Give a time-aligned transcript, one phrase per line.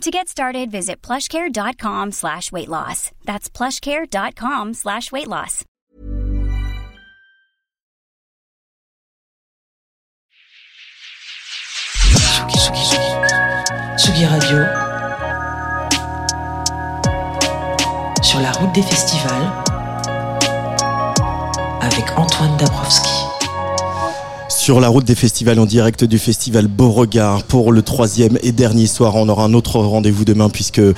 [0.00, 3.10] To get started, visit plushcare.com slash weight loss.
[3.24, 5.64] That's plushcare.com slash weight loss.
[13.96, 14.64] Tsugi Radio.
[18.22, 19.50] Sur la route des festivals.
[21.80, 23.24] Avec Antoine Dabrowski.
[24.64, 28.86] Sur la route des festivals en direct du festival Beauregard pour le troisième et dernier
[28.86, 29.14] soir.
[29.16, 30.94] On aura un autre rendez-vous demain puisque euh,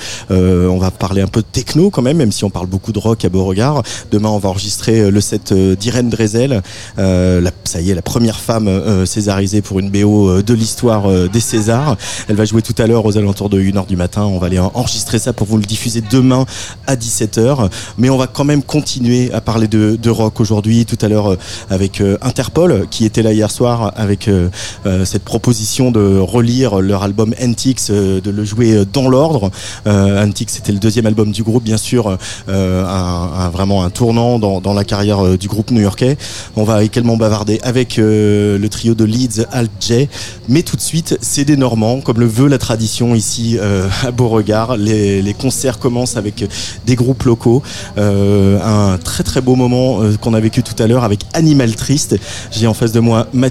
[0.69, 2.99] on va parler un peu de techno quand même, même si on parle beaucoup de
[2.99, 3.83] rock à Beauregard.
[4.09, 6.61] Demain, on va enregistrer euh, le set euh, d'Irène Drezel.
[6.97, 10.53] Euh, la- ça y est, la première femme euh, césarisée pour une BO euh, de
[10.53, 11.97] l'histoire des Césars.
[12.29, 14.23] Elle va jouer tout à l'heure aux alentours de 1h du matin.
[14.23, 16.45] On va aller enregistrer ça pour vous le diffuser demain
[16.87, 17.69] à 17h.
[17.97, 20.85] Mais on va quand même continuer à parler de, de rock aujourd'hui.
[20.85, 21.35] Tout à l'heure
[21.69, 24.49] avec Interpol qui était là hier soir avec euh,
[24.85, 29.51] euh, cette proposition de relire leur album Antiques, euh, de le jouer dans l'ordre.
[29.85, 35.37] Antiques, c'était le deuxième album du groupe, bien sûr, vraiment un tournant dans, la carrière
[35.37, 36.17] du groupe new-yorkais.
[36.55, 40.09] On va également bavarder avec le trio de Leeds, Alt J.
[40.49, 43.57] Mais tout de suite, c'est des Normands, comme le veut la tradition ici
[44.03, 44.77] à Beauregard.
[44.77, 46.45] Les, les concerts commencent avec
[46.85, 47.63] des groupes locaux.
[47.97, 52.17] Un très très beau moment qu'on a vécu tout à l'heure avec Animal Triste.
[52.51, 53.46] J'ai en face de moi Mathieu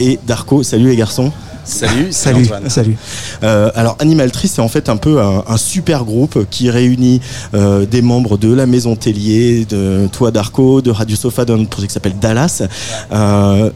[0.00, 0.62] et Darko.
[0.62, 1.32] Salut les garçons.
[1.68, 2.70] Salut, Salut, Antoine.
[2.70, 2.96] salut.
[3.42, 7.20] Euh, alors Animal Tree, c'est en fait un peu un, un super groupe qui réunit
[7.54, 11.86] euh, des membres de la Maison Tellier, de toi Darko, de Radio Sofa, d'un projet
[11.86, 12.62] qui s'appelle Dallas.
[13.12, 13.70] Euh,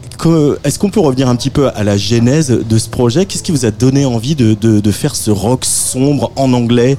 [0.63, 3.25] Est-ce qu'on peut revenir un petit peu à la genèse de ce projet?
[3.25, 6.97] Qu'est-ce qui vous a donné envie de, de, de faire ce rock sombre en anglais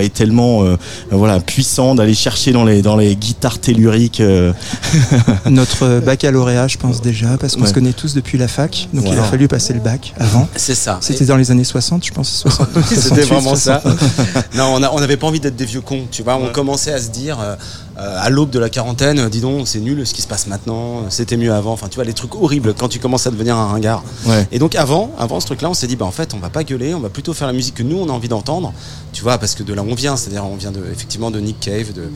[0.00, 0.62] et tellement
[1.10, 4.22] voilà puissant d'aller chercher dans les dans les guitares telluriques
[5.50, 7.68] Notre baccalauréat, je pense déjà, parce qu'on Ouais.
[7.68, 10.48] se connaît tous depuis la fac, donc il a fallu passer le bac avant.
[10.56, 10.98] C'est ça.
[11.00, 12.28] C'était dans les années 60, je pense.
[12.30, 13.80] 60, C'était 68, vraiment ça.
[13.80, 14.54] 60.
[14.54, 16.36] non, on a- on n'avait pas envie d'être des vieux cons, tu vois.
[16.36, 17.54] On commençait à se dire, euh,
[17.98, 20.46] euh, à l'aube de la quarantaine, euh, dis donc, c'est nul ce qui se passe
[20.46, 21.72] maintenant, c'était mieux avant.
[21.72, 24.02] Enfin, tu vois, les trucs horribles quand tu commences à devenir un ringard.
[24.26, 24.46] Ouais.
[24.52, 26.64] Et donc, avant, avant ce truc-là, on s'est dit, bah, en fait, on va pas
[26.64, 28.72] gueuler, on va plutôt faire la musique que nous, on a envie d'entendre,
[29.12, 31.38] tu vois, parce que de là où on vient, c'est-à-dire, on vient de, effectivement de
[31.40, 32.10] Nick Cave, de, de,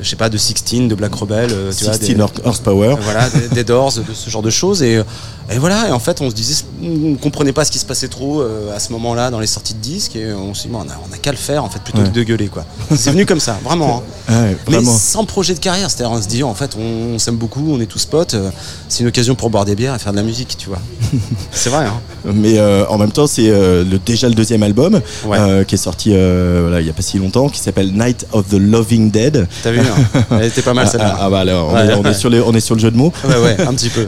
[0.00, 2.96] je sais pas, de Sixteen, de Black Rebel, tu vois, 16 des- horsepower.
[3.02, 4.82] Voilà, des, des Doors, de ce genre de choses.
[4.82, 5.04] Et, euh,
[5.50, 8.08] et voilà, et en fait, on se disait, on comprenait pas ce qui se passait
[8.08, 10.14] trop euh, à ce moment-là dans les sorties de disques.
[10.16, 12.00] Et on s'est dit, bon, on a, on a qu'à le faire, en fait, plutôt
[12.00, 12.08] Ouais.
[12.08, 12.64] que de gueuler, quoi.
[12.94, 14.02] C'est venu comme ça, vraiment.
[14.28, 14.34] hein.
[14.34, 17.36] Ouais, Mais sans projet de carrière, c'est-à-dire, on se dit, en fait, on, on s'aime
[17.36, 18.34] beaucoup, on est tous potes.
[18.34, 18.50] euh,
[18.88, 20.80] c'est une occasion pour boire des bières et faire de la musique, tu vois.
[21.50, 22.00] c'est vrai, hein.
[22.26, 25.64] Mais euh, en même temps, c'est le, déjà le deuxième album Ouais.
[25.66, 28.54] qui est sorti voilà, il n'y a pas si longtemps, qui s'appelle Night of the
[28.58, 29.46] Loving Dead.
[29.62, 31.14] T'as vu, hein Elle était pas mal, Ah, celle-là.
[31.16, 32.90] ah, ah bah alors, on, est, on est sur les- on est sur le jeu
[32.90, 33.12] de mots.
[33.26, 34.06] Ouais, ouais, un petit peu.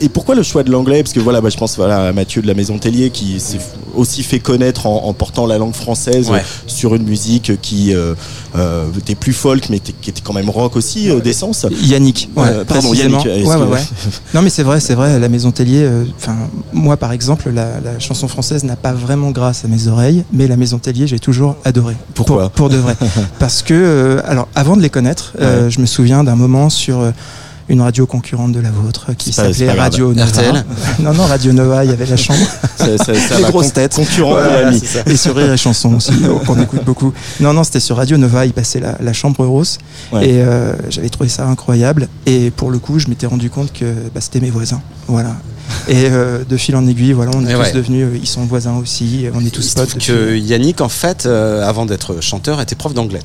[0.00, 2.42] Et pourquoi le choix de l'anglais Parce que voilà, bah, je pense voilà, à Mathieu
[2.42, 3.58] de la Maison Tellier qui s'est
[3.94, 6.38] aussi fait connaître en, en portant la langue française Ouais.
[6.38, 8.14] euh, sur une musique qui euh,
[8.56, 11.66] euh, était plus folk, mais qui était quand même rock aussi, euh, d'essence.
[11.82, 13.18] Yannick, ouais, Euh, pardon, précisément.
[13.18, 13.80] Yannick, Ouais, est-ce ouais, que- ouais.
[14.34, 15.18] Non, mais c'est vrai, c'est vrai.
[15.18, 16.36] La Maison Tellier, euh, enfin,
[16.72, 20.46] moi par exemple, la, la chanson française n'a pas vraiment grâce à mes oreilles, mais
[20.46, 21.96] la Maison Tellier, j'ai toujours adoré.
[22.14, 22.94] Pourquoi pour, pour de vrai.
[23.40, 27.00] Parce que, euh, alors, avant de les connaître, euh, je me souviens d'un moment sur
[27.00, 27.10] euh,
[27.70, 29.70] une radio concurrente de la vôtre qui s'appelait.
[29.72, 30.24] Radio Nova.
[30.26, 30.64] RTL
[31.00, 32.38] non, non, Radio Nova, il y avait la chambre.
[32.76, 33.94] Ça- ça- ça les va, grosses con- têtes.
[33.94, 34.72] Concurrent Voilà,
[35.06, 36.12] et sur Rire et Chanson aussi,
[36.46, 37.12] qu'on écoute beaucoup.
[37.40, 39.78] Non, non, c'était sur Radio Nova, il passait la, la chambre rose.
[40.12, 40.28] Ouais.
[40.28, 42.08] Et euh, j'avais trouvé ça incroyable.
[42.26, 44.82] Et pour le coup, je m'étais rendu compte que bah, c'était mes voisins.
[45.06, 45.36] Voilà.
[45.86, 47.72] Et euh, de fil en aiguille, voilà, on est Et tous ouais.
[47.72, 49.96] devenus, euh, ils sont voisins aussi, on est tous potes.
[49.98, 53.20] que Yannick, en fait, euh, avant d'être chanteur, était prof d'anglais.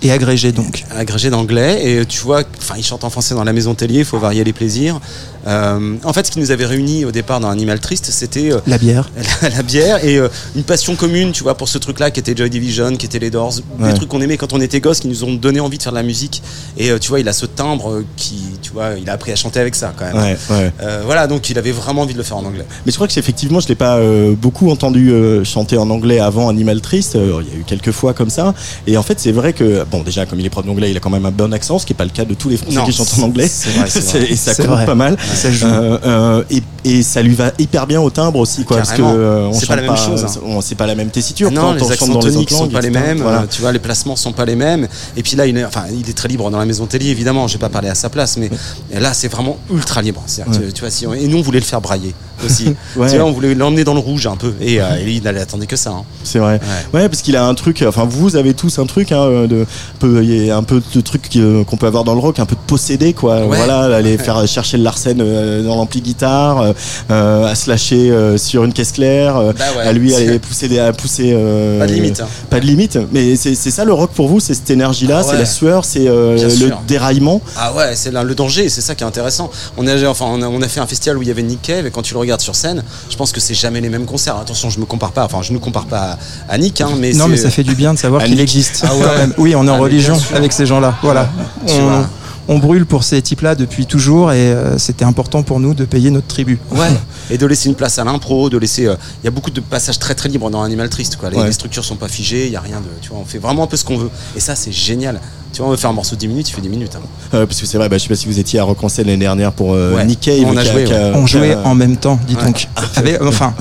[0.00, 0.84] Et agrégés donc.
[0.90, 2.42] agrégé d'anglais et tu vois,
[2.76, 5.00] il chante en français dans la maison Tellier, il faut varier les plaisirs.
[5.48, 8.58] Euh, en fait, ce qui nous avait réunis au départ dans Animal Triste, c'était euh,
[8.66, 9.10] La bière.
[9.42, 12.36] la, la bière et euh, une passion commune, tu vois, pour ce truc-là qui était
[12.36, 13.88] Joy Division, qui était les Doors, Ouais.
[13.88, 15.92] des trucs qu'on aimait quand on était gosse, qui nous ont donné envie de faire
[15.92, 16.42] de la musique.
[16.76, 19.58] Et tu vois, il a ce timbre qui, tu vois, il a appris à chanter
[19.60, 20.16] avec ça quand même.
[20.16, 20.72] Ouais, ouais.
[21.04, 22.64] Voilà, donc il avait vraiment envie de le faire en anglais.
[22.84, 23.98] Mais je crois que c'est effectivement, je l'ai pas
[24.40, 25.12] beaucoup entendu
[25.44, 27.14] chanter en anglais avant Animal Triste.
[27.14, 27.20] Il
[27.52, 28.54] y a eu quelques fois comme ça.
[28.86, 31.00] Et en fait, c'est vrai que bon, déjà comme il est prof d'anglais, il a
[31.00, 32.76] quand même un bon accent, ce qui est pas le cas de tous les Français
[32.76, 33.48] Non, qui chantent en anglais.
[33.48, 34.26] c'est vrai, c'est vrai.
[34.32, 35.16] et ça compte pas mal.
[35.38, 35.66] Ça joue.
[35.66, 38.78] Euh, euh, et, et ça lui va hyper bien au timbre aussi, quoi.
[38.78, 40.58] Parce que euh, on C'est pas la même chose, hein.
[40.62, 41.50] C'est pas la même tessiture.
[41.50, 43.18] Non, les accents dans les toniques autres sont langues, pas les mêmes.
[43.20, 43.44] Voilà.
[43.50, 44.88] Tu vois, les placements sont pas les mêmes.
[45.16, 47.46] Et puis là, il est, enfin, il est très libre dans la maison Tellier, évidemment.
[47.48, 48.50] Je vais pas parler à sa place, mais
[48.98, 50.22] là, c'est vraiment ultra libre.
[50.28, 52.14] Tu, tu vois, si on- et nous, on voulait le faire brailler
[52.44, 52.74] aussi.
[52.96, 53.08] Ouais.
[53.10, 54.52] Tu vois, on voulait l'emmener dans le rouge un peu.
[54.60, 55.90] Et, euh, et il n'attendait que ça.
[55.90, 56.02] hein.
[56.24, 56.58] C'est vrai.
[56.92, 57.08] Ouais.
[57.08, 57.84] parce qu'il a un truc.
[57.86, 59.66] Enfin, vous avez tous un truc, hein, de
[59.98, 61.22] peu, il y a un peu de truc
[61.66, 63.46] qu'on peut avoir dans le rock, un peu de posséder, quoi.
[63.46, 63.56] Ouais.
[63.56, 65.20] Voilà, aller faire chercher le Larsen
[65.62, 66.72] dans l'ampli guitare, euh,
[67.10, 69.82] euh, à se lâcher euh, sur une caisse claire, euh, Bah ouais.
[69.86, 71.32] à lui aller pousser, des, à pousser.
[71.34, 72.28] euh, Pas de limite, hein.
[72.50, 72.98] Pas de limite.
[73.12, 76.06] Mais c'est, ça le rock pour vous, c'est cette énergie-là, Ah c'est la sueur, c'est
[76.08, 76.80] euh, le sûr.
[76.86, 77.40] déraillement.
[77.56, 79.50] Ah ouais, c'est le danger, c'est ça qui est intéressant.
[79.76, 81.62] On a, enfin, on a, on a fait un festival où il y avait Nick
[81.62, 84.06] Cave et quand tu le regardes sur scène, je pense que c'est jamais les mêmes
[84.06, 84.36] concerts.
[84.36, 86.16] Attention, je me compare pas, enfin, je ne compare pas
[86.48, 88.84] à, à Nick, hein, mais Non, mais ça fait du bien de savoir qu'il existe.
[88.86, 89.02] Ah ouais.
[89.04, 89.34] quand même.
[89.38, 90.94] Oui, on est en Ah, religion avec ces gens-là.
[91.02, 91.28] Voilà.
[91.66, 92.08] Tu On, vois.
[92.48, 96.10] On brûle pour ces types-là depuis toujours et euh, c'était important pour nous de payer
[96.10, 96.58] notre tribut.
[96.72, 96.88] Ouais.
[97.30, 98.86] Et de laisser une place à l'impro, de laisser.
[98.86, 101.16] euh, Il y a beaucoup de passages très très libres dans Animal Triste.
[101.16, 101.28] Quoi.
[101.28, 101.46] Les, Ouais.
[101.46, 102.86] les structures sont pas figées, il y a rien de.
[103.02, 104.08] Tu vois, on fait vraiment un peu ce qu'on veut.
[104.34, 105.20] Et ça, c'est génial.
[105.52, 106.92] Tu vois, on veut faire un morceau de 10 minutes, il fait 10 minutes.
[106.96, 107.00] hein.
[107.34, 109.18] Euh, parce que c'est vrai, bah, je sais pas si vous étiez à scène l'année
[109.18, 110.04] dernière pour euh, Ouais.
[110.06, 110.44] Nick Cave.
[110.46, 110.86] On a joué.
[111.14, 112.66] On jouait en même temps, dis donc.
[112.96, 113.52] Avec- enfin,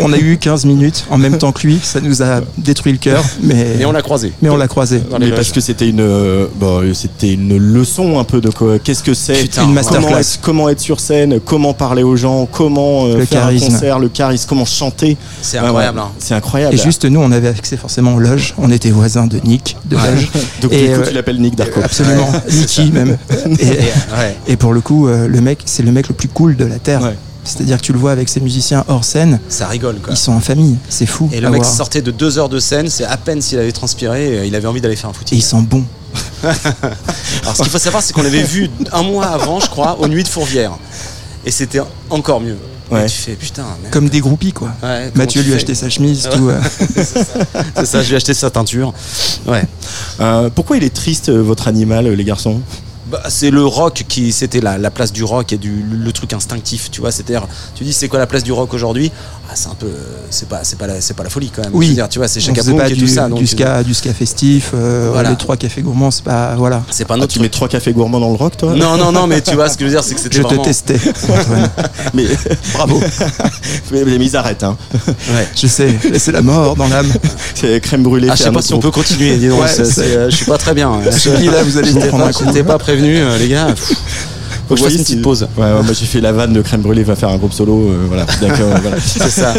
[0.00, 2.98] on a eu 15 minutes en même temps que lui, ça nous a détruit le
[2.98, 4.32] cœur, mais, Et on l'a croisé.
[4.42, 5.02] mais on l'a croisé.
[5.20, 8.78] Mais parce que c'était une, euh, bon, euh, c'était une leçon un peu de quoi.
[8.78, 9.74] Qu'est-ce que c'est Putain, Une ouais.
[9.74, 10.00] masterclass.
[10.02, 13.66] comment être, comment être sur scène, comment parler aux gens, comment euh, Le faire charisme.
[13.66, 15.16] un concert, le charisme, comment chanter.
[15.42, 15.98] C'est Ouais, incroyable.
[15.98, 16.04] ouais.
[16.04, 16.10] hein.
[16.18, 16.74] C'est incroyable.
[16.74, 18.54] Et juste nous, on avait accès forcément aux loges.
[18.58, 20.10] On était voisins de Nick, de Ouais.
[20.14, 20.28] loge.
[20.62, 21.80] Donc Et, du coup, euh, tu l'appelles Nick Darko.
[21.82, 23.16] Absolument, Nicky même.
[23.58, 24.36] Et, Et, ouais.
[24.48, 26.78] et pour le coup, euh, le mec, c'est le mec le plus cool de la
[26.78, 27.02] terre.
[27.02, 27.14] Ouais.
[27.46, 30.14] C'est-à-dire que tu le vois avec ses musiciens hors scène, Ça rigole quoi.
[30.14, 31.28] ils sont en famille, c'est fou.
[31.30, 31.74] Et le mec voir.
[31.74, 34.66] sortait de deux heures de scène, c'est à peine s'il avait transpiré, et il avait
[34.66, 35.38] envie d'aller faire un Et footing.
[35.38, 35.84] ils sont bons.
[37.42, 40.08] Alors ce qu'il faut savoir, c'est qu'on l'avait vu un mois avant, je crois, aux
[40.08, 40.72] Nuits de Fourvière.
[41.44, 41.80] Et c'était
[42.10, 42.56] encore mieux.
[42.90, 43.06] Ouais.
[43.06, 43.64] Tu fais putain.
[43.90, 44.68] Comme des groupies, quoi.
[44.82, 46.48] Ouais, Mathieu lui a acheté sa chemise, tout.
[46.50, 46.60] euh.
[47.76, 48.92] C'est ça, je lui ai acheté sa teinture.
[49.46, 49.64] Ouais.
[50.20, 52.60] Euh, pourquoi il est triste, euh, votre animal, euh, les garçons?
[53.06, 56.12] Bah, c'est le rock qui c'était la, la place du rock et du le, le
[56.12, 59.12] truc instinctif tu vois c'est-à-dire tu dis c'est quoi la place du rock aujourd'hui?
[59.54, 59.90] C'est un peu euh,
[60.30, 61.86] c'est pas c'est pas la, c'est pas la folie quand même Oui.
[61.86, 63.82] Je veux dire, tu vois c'est chaque pas et du, tout ça donc du ska,
[63.82, 65.30] du ska festif, euh, Voilà.
[65.30, 66.54] les trois cafés gourmands, c'est pas.
[66.56, 66.82] Voilà.
[66.90, 68.74] c'est pas Ah, notre Tu mets trois cafés gourmands dans le rock, toi?
[68.74, 70.42] Non non non mais tu vois ce que je veux dire c'est que c'était Je
[70.42, 70.98] te testais.
[72.14, 72.24] Mais,
[72.74, 73.00] Bravo.
[73.90, 74.76] mais, mais ils arrêtent, hein.
[75.08, 75.48] ouais.
[75.56, 77.10] Je sais, c'est la mort dans l'âme.
[77.54, 78.28] C'est crème brûlée.
[78.30, 80.30] ah, je sais pas si on peut continuer dis donc Ouais, c'est- c'est- c'est, euh,
[80.30, 82.44] je suis pas très bien Je dis, là, vous allez vous pas- un coup.
[82.46, 83.68] j'étais pas prévenu euh, les gars.
[84.68, 86.62] Faut que je fasse une petite pause Ouais, ouais, moi j'ai fait la vanne de
[86.62, 87.90] crème brûlée, va faire un groupe solo.
[87.90, 88.24] euh, voilà.
[88.40, 88.96] D'accord, voilà.
[89.04, 89.52] c'est ça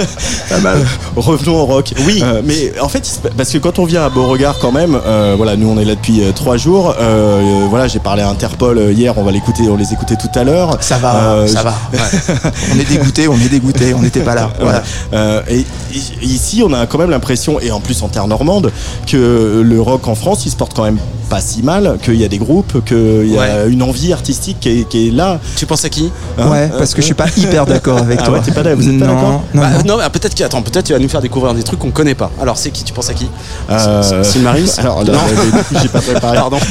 [0.49, 0.85] Pas mal.
[1.15, 1.93] Revenons au rock.
[2.05, 2.21] Oui.
[2.23, 5.55] Euh, mais en fait, parce que quand on vient à Beauregard quand même, euh, voilà,
[5.55, 6.95] nous on est là depuis euh, trois jours.
[6.99, 7.05] Euh,
[7.35, 9.13] euh, voilà, j'ai parlé à Interpol euh, hier.
[9.17, 10.77] On va l'écouter, on les écouter tout à l'heure.
[10.81, 11.73] Ça va, Euh, ça va.
[12.73, 14.49] on est dégoûté, on est dégoûté, on n'était pas là.
[14.59, 14.83] Voilà.
[15.13, 18.71] Euh, et, et ici, on a quand même l'impression, et en plus en terre normande,
[19.07, 20.97] que le rock en France, il se porte quand même
[21.29, 23.69] pas si mal, qu'il y a des groupes, qu'il y a Ouais.
[23.69, 25.39] une envie artistique qui est, qui est là.
[25.55, 28.25] tu penses à qui Hein ouais, parce que je suis pas hyper d'accord avec Ah
[28.25, 28.33] toi.
[28.35, 29.97] ouais, t'es pas d'accord- vous êtes pas non, d'accord non, Bah, non.
[30.11, 32.29] peut-être qu'il attends, peut-être tu vas nous faire découvrir des trucs qu'on connaît pas.
[32.41, 33.27] Alors c'est qui Tu penses à qui
[33.69, 34.23] Euh,
[34.77, 35.19] Alors, là, Non.
[35.29, 36.37] euh, du coup, j'ai pas préparé.
[36.37, 36.57] Pardon.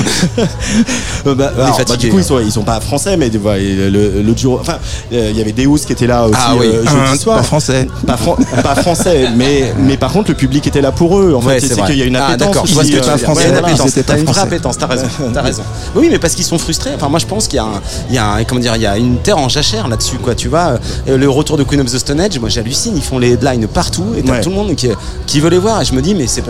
[1.26, 2.21] Euh, bah, alors, bah, du coup, hein.
[2.21, 3.88] ils sont, ils sont pas français, mais voilà, le,
[4.23, 4.76] le, enfin,
[5.12, 6.67] euh, il y avait Deus qui était là aussi Ah oui.
[6.67, 7.37] euh, Un, jeudi soir.
[7.38, 7.88] pas français.
[8.06, 11.35] Pas, fran- pas français, mais, mais par contre, le public était là pour eux.
[11.35, 12.49] En Ouais, fait, c'est qu'il y a une Ah, appétence.
[12.49, 13.25] d'accord, je vois ce que aussi, tu veux euh, dire.
[13.25, 15.62] français, t'as pas une vraie appétence, t'as raison, t'as raison.
[15.94, 16.91] Oui, mais parce qu'ils sont frustrés.
[16.94, 17.81] Enfin, moi, je pense qu'il y a, un,
[18.14, 20.35] y a un- comment dire, il y a une terre en jachère là-dessus, quoi.
[20.35, 20.78] Tu vois,
[21.09, 22.92] Euh, le retour de Queen of the Stone Age, moi, j'hallucine.
[22.97, 24.40] Ils font les headlines partout et t'as Ouais.
[24.40, 24.88] tout le monde qui,
[25.26, 25.83] qui veut les voir.
[25.83, 26.42] Et je me dis, mais c'est,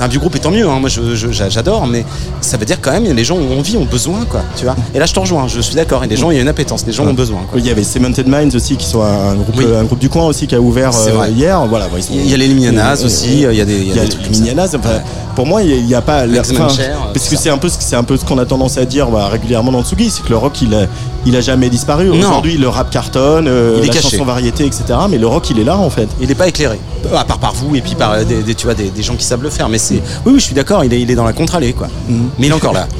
[0.00, 0.68] un vieux groupe et tant mieux.
[0.68, 0.78] hein.
[0.80, 0.88] Moi,
[1.30, 2.04] j'adore, mais
[2.40, 4.42] ça veut dire quand même, les gens ont envie, ont besoin, quoi.
[4.56, 4.76] Tu vois.
[4.94, 5.46] Et là, je te rejoins.
[5.48, 6.02] Je suis d'accord.
[6.04, 6.84] Et les gens, il y a une appétence.
[6.86, 7.40] Les gens ont besoin.
[7.50, 7.58] Quoi.
[7.60, 9.64] Il y avait Cemented Minds aussi, qui sont un groupe, Oui.
[9.78, 11.64] un groupe du coin aussi, qui a ouvert euh, hier.
[11.66, 13.42] Voilà, bon, ils sont- Il y a les Limianas Euh, aussi.
[13.42, 14.24] Il y a des, il y a Il y a des trucs
[14.74, 15.00] enfin,
[15.34, 16.24] pour moi, il n'y a, pas.
[17.12, 19.08] parce que c'est un peu, ce- c'est un peu ce qu'on a tendance à dire
[19.08, 20.86] bah, régulièrement dans Tsugi, c'est que le rock, il a,
[21.26, 22.10] il a jamais disparu.
[22.10, 24.10] Aujourd'hui, le rap cartonne, euh, Il est la caché.
[24.10, 24.84] chanson variété, etc.
[25.08, 26.08] Mais le rock, il est là en fait.
[26.20, 26.78] Il n'est pas éclairé,
[27.16, 29.14] à part par vous et puis par euh, des, des- tu vois, des, des gens
[29.16, 29.68] qui savent le faire.
[29.68, 29.94] Mais c'est,
[30.26, 30.84] oui, oui, je suis d'accord.
[30.84, 31.88] Il est, il est dans la contre-allée, quoi.
[32.38, 32.86] Mais il est encore là.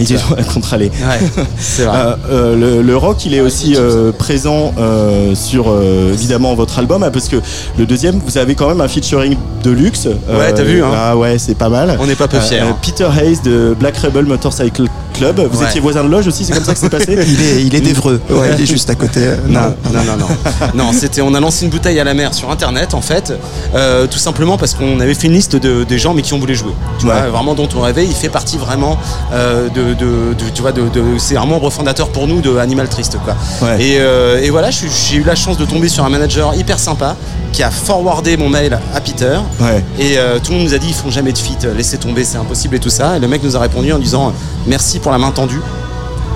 [0.00, 0.16] Il est.
[0.16, 1.20] Ouais,
[1.58, 1.98] c'est vrai.
[2.02, 6.78] Euh, euh, le, le rock, il est aussi euh, présent euh, sur euh, évidemment votre
[6.78, 7.36] album, hein, parce que
[7.78, 10.06] le deuxième, vous avez quand même un featuring de luxe.
[10.06, 10.88] Ouais, t'as vu, hein.
[10.94, 11.96] Ah ouais, c'est pas mal.
[12.00, 12.76] On n'est pas peu fiers, hein.
[12.82, 15.40] Peter Hayes de Black Rebel Motorcycle Club.
[15.50, 15.66] Vous Ouais.
[15.68, 17.12] étiez voisin de loge aussi, c'est comme ça que c'est passé.
[17.26, 18.20] Il est, il est d'Evreux.
[18.30, 19.20] Ouais, il est juste à côté.
[19.24, 19.92] euh, Non, non.
[19.92, 20.66] non, non, non.
[20.86, 23.32] non, c'était, on a lancé une bouteille à la mer sur internet en fait,
[23.74, 26.38] euh, tout simplement parce qu'on avait fait une liste de, des gens mais qui on
[26.38, 26.72] voulait jouer.
[26.98, 27.12] Tu Ouais.
[27.12, 28.04] vois, vraiment dont on rêvait.
[28.06, 28.98] Il fait partie vraiment
[29.34, 32.56] euh, de, de- de- tu vois, de, de- c'est un membre fondateur pour nous de
[32.56, 33.34] Animal Triste, quoi.
[33.66, 33.82] Ouais.
[33.82, 37.16] Et, euh, et voilà, j'ai eu la chance de tomber sur un manager hyper sympa
[37.52, 39.38] qui a forwardé mon mail à Peter.
[39.60, 39.84] Ouais.
[39.98, 42.24] Et euh, tout le monde nous a dit ils font jamais de feat, laissez tomber,
[42.24, 43.16] c'est impossible et tout ça.
[43.16, 44.32] Et le mec nous a répondu en disant
[44.66, 45.60] merci pour la main tendue.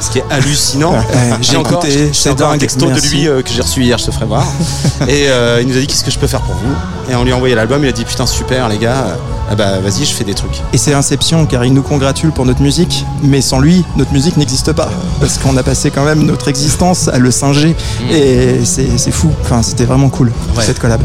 [0.00, 0.94] Ce qui est hallucinant.
[1.40, 3.98] j'ai encore, écouté, j'ai c'est encore un texto de lui euh, que j'ai reçu hier,
[3.98, 4.44] je te ferai voir.
[5.08, 6.74] et euh, il nous a dit qu'est-ce que je peux faire pour vous?
[7.10, 9.14] Et on lui a envoyé l'album, il a dit putain super les gars, euh,
[9.50, 10.60] ah bah vas-y je fais des trucs.
[10.72, 14.36] Et c'est Inception car il nous congratule pour notre musique, mais sans lui, notre musique
[14.36, 14.88] n'existe pas.
[15.20, 17.74] Parce qu'on a passé quand même notre existence à le singer.
[18.10, 19.30] Et c'est c'est fou.
[19.42, 20.64] Enfin, c'était vraiment cool Ouais.
[20.64, 21.00] cette collab.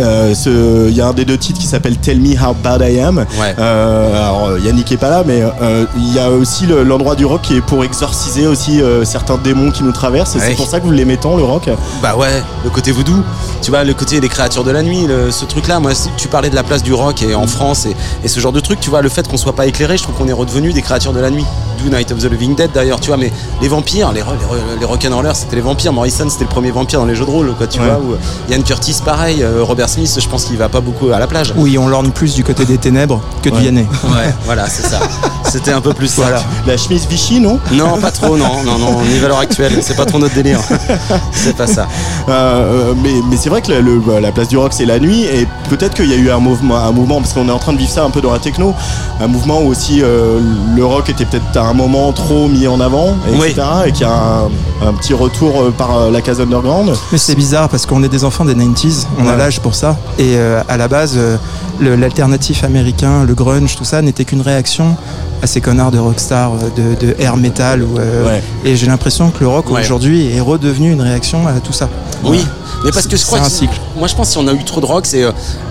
[0.00, 3.00] Euh, Il y a un des deux titres qui s'appelle Tell Me How Bad I
[3.00, 3.18] Am.
[3.18, 3.54] Ouais.
[3.58, 5.42] Euh, alors euh, Yannick est pas là, mais
[5.96, 9.70] il y a aussi le- l'endroit du rock qui est pour exorciser aussi certains démons
[9.70, 10.34] qui nous traversent.
[10.34, 10.40] Ouais.
[10.48, 11.68] c'est pour ça que vous l'aimez tant le rock.
[12.02, 13.12] Bah ouais, le côté voodoo,
[13.62, 16.50] tu vois, le côté des créatures de la nuit, le- ce truc-là, moi, tu parlais
[16.50, 18.90] de la place du rock et en France et, et ce genre de truc, tu
[18.90, 21.20] vois, le fait qu'on soit pas éclairé, je trouve qu'on est redevenu des créatures de
[21.20, 21.44] la nuit.
[21.84, 23.30] Do Night of the Living Dead d'ailleurs, tu vois, mais
[23.62, 25.92] les vampires, les, les, les rock'n'rollers, c'était les vampires.
[25.92, 27.86] Morrison, c'était le premier vampire dans les jeux de rôle, quoi, tu Ouais.
[27.86, 27.98] vois.
[27.98, 31.52] Ou Ian Curtis, pareil, Robert Smith, je pense qu'il va pas beaucoup à la plage.
[31.56, 33.60] Oui, on lorgne plus du côté des ténèbres que Ouais.
[33.60, 33.86] Vianney.
[34.04, 35.00] Ouais, voilà, c'est ça.
[35.50, 36.22] C'était un peu plus ça.
[36.22, 36.42] Voilà.
[36.66, 40.04] La chemise Vichy, non Non, pas trop, non, non, non, ni valeur actuelle, c'est pas
[40.04, 40.60] trop notre délire.
[41.32, 41.86] c'est pas ça.
[42.28, 44.84] Euh, euh, mais mais c'est vrai que le- le- bah, la place du rock c'est
[44.84, 47.52] la nuit et peut-être qu'il y a eu un mouvement, un mouvement parce qu'on est
[47.52, 48.74] en train de vivre ça un peu dans la techno,
[49.20, 50.40] un mouvement où aussi euh,
[50.76, 53.62] le rock était peut-être à un moment trop mis en avant, etc.
[53.86, 54.12] Et qu'il y a
[54.82, 56.92] un, un petit retour par la case underground.
[57.12, 59.32] Mais c'est bizarre parce qu'on est des enfants des 90s, on Ouais.
[59.32, 59.96] a l'âge pour ça.
[60.18, 61.36] Et euh, à la base, euh,
[61.80, 64.96] l'alternatif américain, le grunge, tout ça n'était qu'une réaction
[65.42, 67.82] à ces connards de rockstar, euh, de, de air metal.
[67.82, 68.42] Ou, euh, Ouais.
[68.64, 69.80] Et j'ai l'impression que le rock Ouais.
[69.80, 71.88] aujourd'hui est redevenu une réaction à tout ça.
[72.24, 72.44] Oui,
[72.84, 73.78] mais parce que je C'est crois un que cycle.
[73.96, 75.30] moi je pense que si on a eu trop de rock, c'est euh,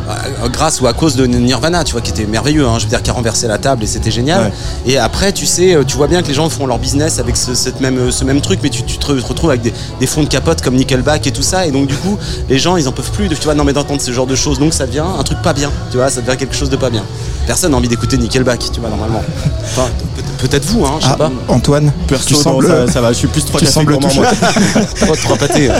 [0.09, 2.89] euh, grâce ou à cause de Nirvana, tu vois, qui était merveilleux, hein, je veux
[2.89, 4.43] dire, qui a renversé la table et c'était génial.
[4.85, 4.93] Ouais.
[4.93, 7.35] Et après, tu sais, euh, tu vois bien que les gens font leur business avec
[7.37, 10.23] ce, cette même, ce même truc, mais tu, tu te retrouves avec des, des fonds
[10.23, 12.17] de capote comme Nickelback et tout ça, et donc du coup,
[12.49, 14.35] les gens ils en peuvent plus, de, tu vois, non mais d'entendre ce genre de
[14.35, 16.77] choses, donc ça devient un truc pas bien, tu vois, ça devient quelque chose de
[16.77, 17.03] pas bien.
[17.45, 19.23] Personne n'a envie d'écouter Nickelback, tu vois, normalement.
[19.63, 19.89] Enfin,
[20.37, 21.31] peut-être vous, hein, je sais Ah, pas.
[21.47, 24.25] Antoine, Perso, tu non, sembles, ça, ça va, je suis plus trois cafés gourmands, moi.
[25.01, 25.69] Trois, trois pâtés.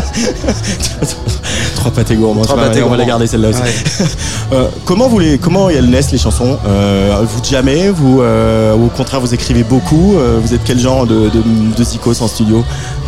[1.76, 3.62] Trois pâtés gourmands, Trois pâtés on va la garder celle-là aussi.
[3.62, 4.06] Ouais.
[4.54, 6.58] Euh, comment vous les, comment elles naissent les chansons?
[6.66, 10.80] Euh, Vous jamais, vous, euh, ou au contraire vous écrivez beaucoup Euh, Vous êtes quel
[10.80, 11.44] genre de, de,
[11.78, 12.64] de zikos en studio?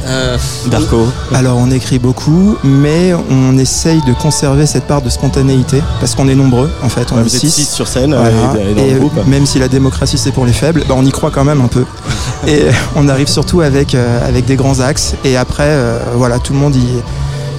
[0.06, 0.38] Euh,
[0.70, 6.14] Darko Alors on écrit beaucoup, mais on essaye de conserver cette part de spontanéité parce
[6.14, 7.50] qu'on est nombreux en fait, on Ouais, est Vous êtes 6.
[7.52, 8.30] six sur scène Voilà.
[8.62, 10.96] et, et dans Et le groupe même si la démocratie c'est pour les faibles, bah,
[10.98, 11.86] on y croit quand même un peu.
[12.48, 12.66] Et
[12.96, 16.60] on arrive surtout avec, euh, avec des grands axes et après euh, voilà tout le
[16.60, 16.88] monde y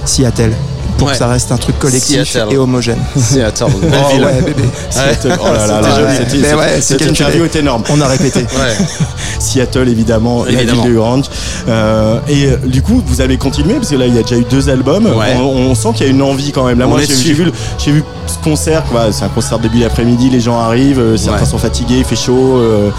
[0.05, 0.55] s'y attelle
[1.01, 1.13] pour Ouais.
[1.13, 2.53] que ça reste un truc collectif Seattle.
[2.53, 2.99] et homogène.
[3.17, 4.63] Seattle, Oh ouais bébé.
[4.91, 5.35] Seattle.
[5.41, 6.43] Oh là là joli.
[6.81, 7.81] cette- interview est énorme.
[7.89, 8.45] On a répété.
[9.39, 10.81] Seattle évidemment, Évidemment.
[10.83, 11.25] la ville de Orange.
[11.67, 14.37] Euh, et euh, du coup, vous avez continué parce que là, il y a déjà
[14.37, 15.05] eu deux albums.
[15.07, 15.35] Ouais.
[15.37, 16.77] On, on sent qu'il y a une envie quand même.
[16.77, 17.53] Là, On moi, j'ai vu, le-
[17.83, 18.83] j'ai vu ce concert.
[19.11, 20.29] C'est un concert début d'après-midi.
[20.29, 21.49] Les gens arrivent, euh, certains Ouais.
[21.49, 22.57] sont fatigués, il fait chaud.
[22.57, 22.89] euh,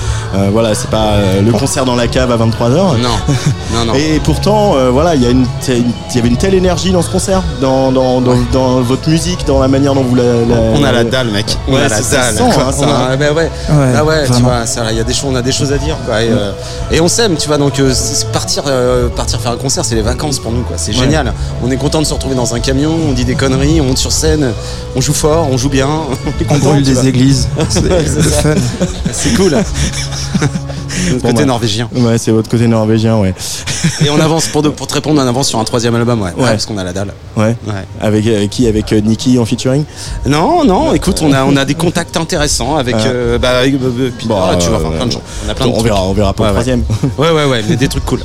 [0.52, 1.12] voilà, c'est pas
[1.44, 2.92] le concert dans la cave à 23 h Non,
[3.72, 3.94] non, non.
[3.94, 5.84] Et pourtant, voilà, il y, a une- il
[6.16, 9.60] y avait une telle énergie dans ce concert, dans, dans, dans, dans votre musique, dans
[9.60, 10.22] la manière dont vous la.
[10.24, 11.56] la- On a la dalle, mec.
[11.68, 12.02] On Ouais, a la dalle.
[12.04, 13.30] sent, hein, ça, On a- ouais.
[13.32, 13.50] Ouais,
[13.96, 15.78] ah ouais, tu vois, ça, il y a des choses, on a des choses à
[15.78, 16.22] dire, quoi.
[16.22, 16.52] Et, euh,
[16.90, 17.58] et on s'aime, tu vois.
[17.58, 17.92] Donc euh,
[18.32, 20.76] partir, euh, partir faire un concert, c'est les vacances pour nous, quoi.
[20.78, 20.98] C'est Ouais.
[20.98, 21.32] génial.
[21.64, 23.98] On est content de se retrouver dans un camion, on dit des conneries, on monte
[23.98, 24.52] sur scène,
[24.96, 25.88] on joue fort, on joue bien.
[26.50, 27.48] On content, brûle des églises.
[29.12, 29.56] C'est cool.
[31.12, 31.44] Bon, côté bah.
[31.46, 31.88] norvégien.
[31.94, 33.34] Ouais, c'est votre côté norvégien, ouais.
[34.04, 36.30] Et on avance pour, de- pour te répondre, on avance sur un troisième album, ouais.
[36.36, 37.12] Ouais, parce qu'on a la dalle.
[37.36, 37.56] Ouais.
[37.66, 37.72] Ouais.
[38.00, 39.84] Avec, avec qui Avec euh, Nicky en featuring?
[40.26, 42.94] Non, non, écoute, on a, on a des contacts intéressants avec.
[42.96, 43.02] Ouais.
[43.06, 45.22] euh, bah, avec, euh, puis- Bon, ah, tu vois, euh, enfin, plein de gens.
[45.46, 45.86] On a plein de on trucs.
[45.86, 46.82] verra, on verra pour le troisième.
[47.18, 48.20] Ouais, ouais, ouais, mais des trucs cool.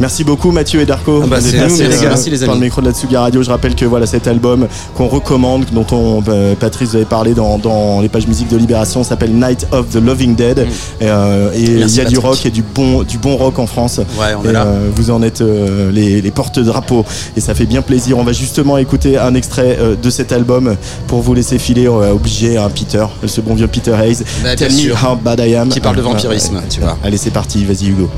[0.00, 1.20] Merci beaucoup Mathieu et Darko.
[1.22, 2.54] Ah bah, passés, mais les gars, euh, merci, les amis.
[2.54, 5.86] le micro de la Tsuga Radio, je rappelle que voilà cet album qu'on recommande, dont
[5.92, 9.66] on, euh, Patrice vous avait parlé dans, dans les pages musique de Libération, s'appelle Night
[9.72, 10.58] of the Loving Dead.
[11.00, 11.78] Et, euh, et il Mm.
[11.80, 13.98] Merci, y a du rock et du bon, du bon rock en France.
[14.18, 14.64] Ouais, on et est là.
[14.66, 17.04] euh, vous en êtes euh, les, les porte-drapeaux
[17.36, 18.18] et ça fait bien plaisir.
[18.18, 21.88] On va justement écouter un extrait euh, de cet album pour vous laisser filer.
[21.88, 24.18] On va obliger un Peter, ce bon vieux Peter Hayes.
[24.42, 25.68] Bah, Tell me how bad I am.
[25.68, 26.98] Qui parle de Euh, vampirisme, tu vois.
[27.04, 27.64] Allez, c'est parti.
[27.64, 28.08] Vas-y Hugo.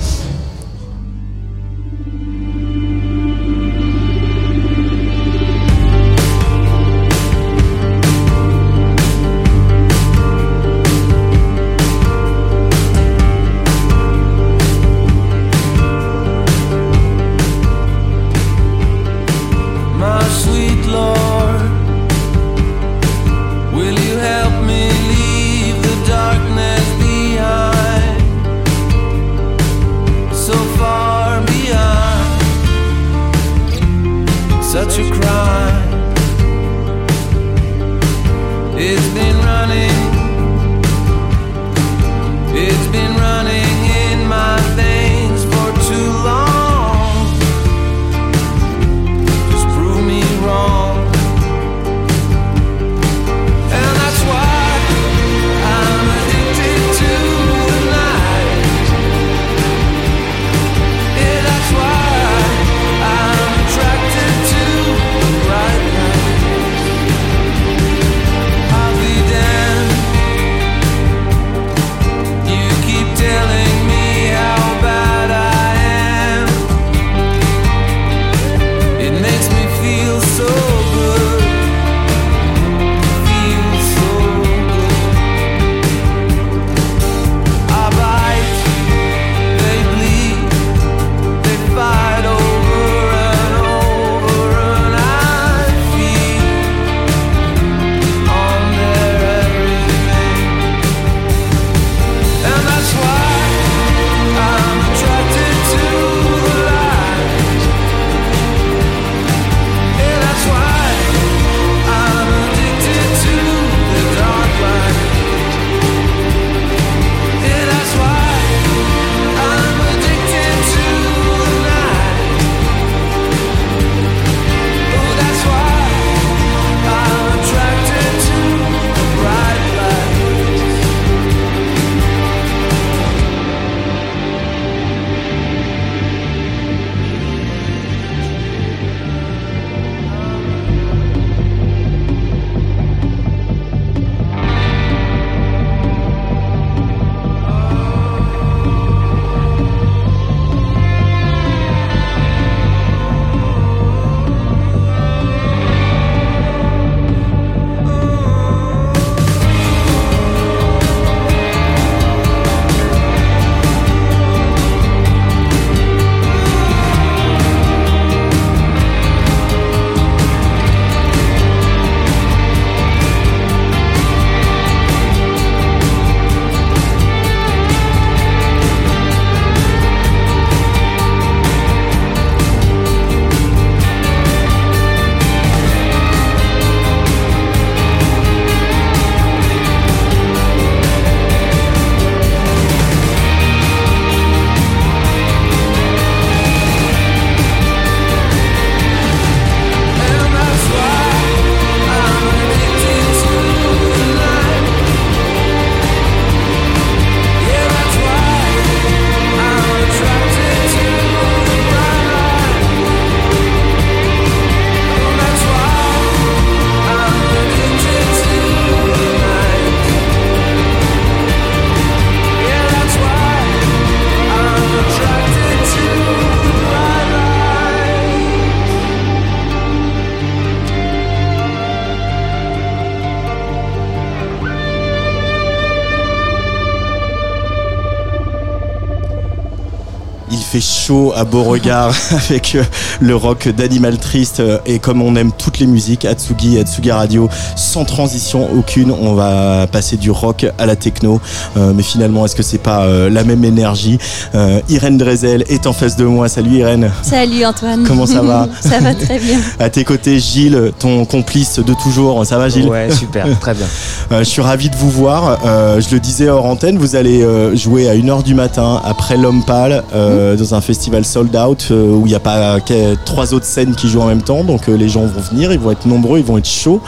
[240.86, 242.62] Chaud à Beauregard avec euh,
[243.00, 247.28] le rock d'Animal Triste euh, et comme on aime toutes les musiques, Atsugi, Atsugi Radio,
[247.56, 251.20] sans transition aucune, on va passer du rock à la techno.
[251.56, 253.98] Euh, mais finalement, est-ce que c'est pas euh, la même énergie?
[254.34, 256.28] Euh, Irène Drezel est en face de moi.
[256.28, 256.90] Salut Irène.
[257.02, 257.84] Salut Antoine.
[257.86, 258.48] Comment ça va?
[258.60, 259.38] Ça va très bien.
[259.58, 262.24] À tes côtés, Gilles, ton complice de toujours.
[262.24, 262.68] Ça va Gilles?
[262.68, 263.66] Ouais, super, très bien.
[264.12, 265.40] Euh, je suis ravi de vous voir.
[265.44, 269.16] Euh, je le disais hors antenne, vous allez euh, jouer à 1h du matin après
[269.16, 272.58] L'Homme Pâle euh, dans un festival sold out où il n'y a pas
[273.04, 274.44] trois autres scènes qui jouent en même temps.
[274.44, 276.80] Donc les gens vont venir, ils vont être nombreux, ils vont être chauds.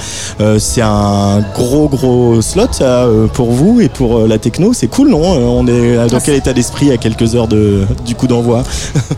[0.59, 4.73] C'est un gros gros slot ça, pour vous et pour la techno.
[4.73, 5.23] C'est cool, non?
[5.23, 8.63] On est dans quel état d'esprit à quelques heures de, du coup d'envoi?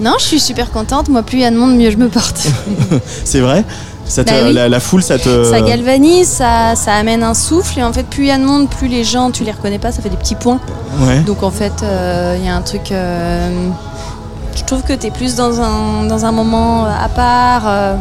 [0.01, 1.09] Non, je suis super contente.
[1.09, 2.47] Moi, plus il y a de monde, mieux je me porte.
[3.25, 3.65] C'est vrai?
[4.11, 4.53] Ça te- Bah oui.
[4.53, 5.44] la, la foule, ça te.
[5.44, 7.79] Ça galvanise, ça, ça amène un souffle.
[7.79, 9.79] Et en fait, plus il y a de monde, plus les gens, tu les reconnais
[9.79, 10.61] pas, ça fait des petits points.
[11.01, 11.20] Ouais.
[11.20, 12.92] Donc en fait, euh, il y a un truc.
[12.92, 13.68] euh,
[14.55, 17.62] je trouve que tu es plus dans un, dans un moment à part.
[17.66, 17.94] euh,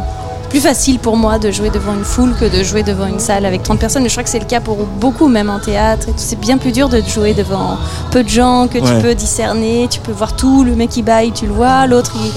[0.50, 3.46] plus facile pour moi de jouer devant une foule que de jouer devant une salle
[3.46, 4.04] avec 30 personnes.
[4.04, 6.08] Et je crois que c'est le cas pour beaucoup, même en théâtre.
[6.16, 7.76] C'est bien plus dur de jouer devant
[8.10, 9.86] peu de gens que tu peux discerner.
[9.88, 10.64] Tu peux voir tout.
[10.64, 11.86] Le mec qui baille, tu le vois.
[11.86, 12.32] L'autre, il,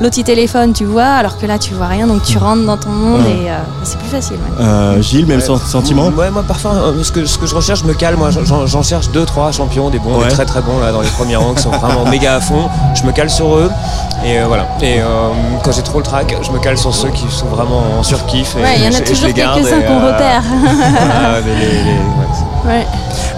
[0.00, 1.04] l'autre, il téléphone, tu vois.
[1.04, 2.06] Alors que là, tu vois rien.
[2.06, 3.44] Donc tu rentres dans ton monde Ouais.
[3.44, 4.36] et euh, c'est plus facile.
[4.36, 4.64] ouais.
[4.64, 7.80] Euh, Gilles, même sen- sentiment Ouais, moi parfois, euh, ce que, ce que je recherche,
[7.80, 8.16] je me cale.
[8.16, 10.26] Moi, j'en, cherche deux, trois champions, des bons, Ouais.
[10.28, 12.68] des très très bons là dans les premiers rangs qui sont vraiment méga à fond.
[12.94, 13.70] Je me cale sur eux.
[14.24, 14.66] Et euh, voilà.
[14.82, 15.04] Et euh,
[15.62, 18.54] quand j'ai trop le track, je me cale sur ceux qui sont vraiment en surkiff.
[18.56, 20.42] et Ouais, il y en a toujours les garde, quelques-uns et, qu'on euh, repère.
[20.52, 22.00] voilà, les- les- les-
[22.66, 22.86] ouais.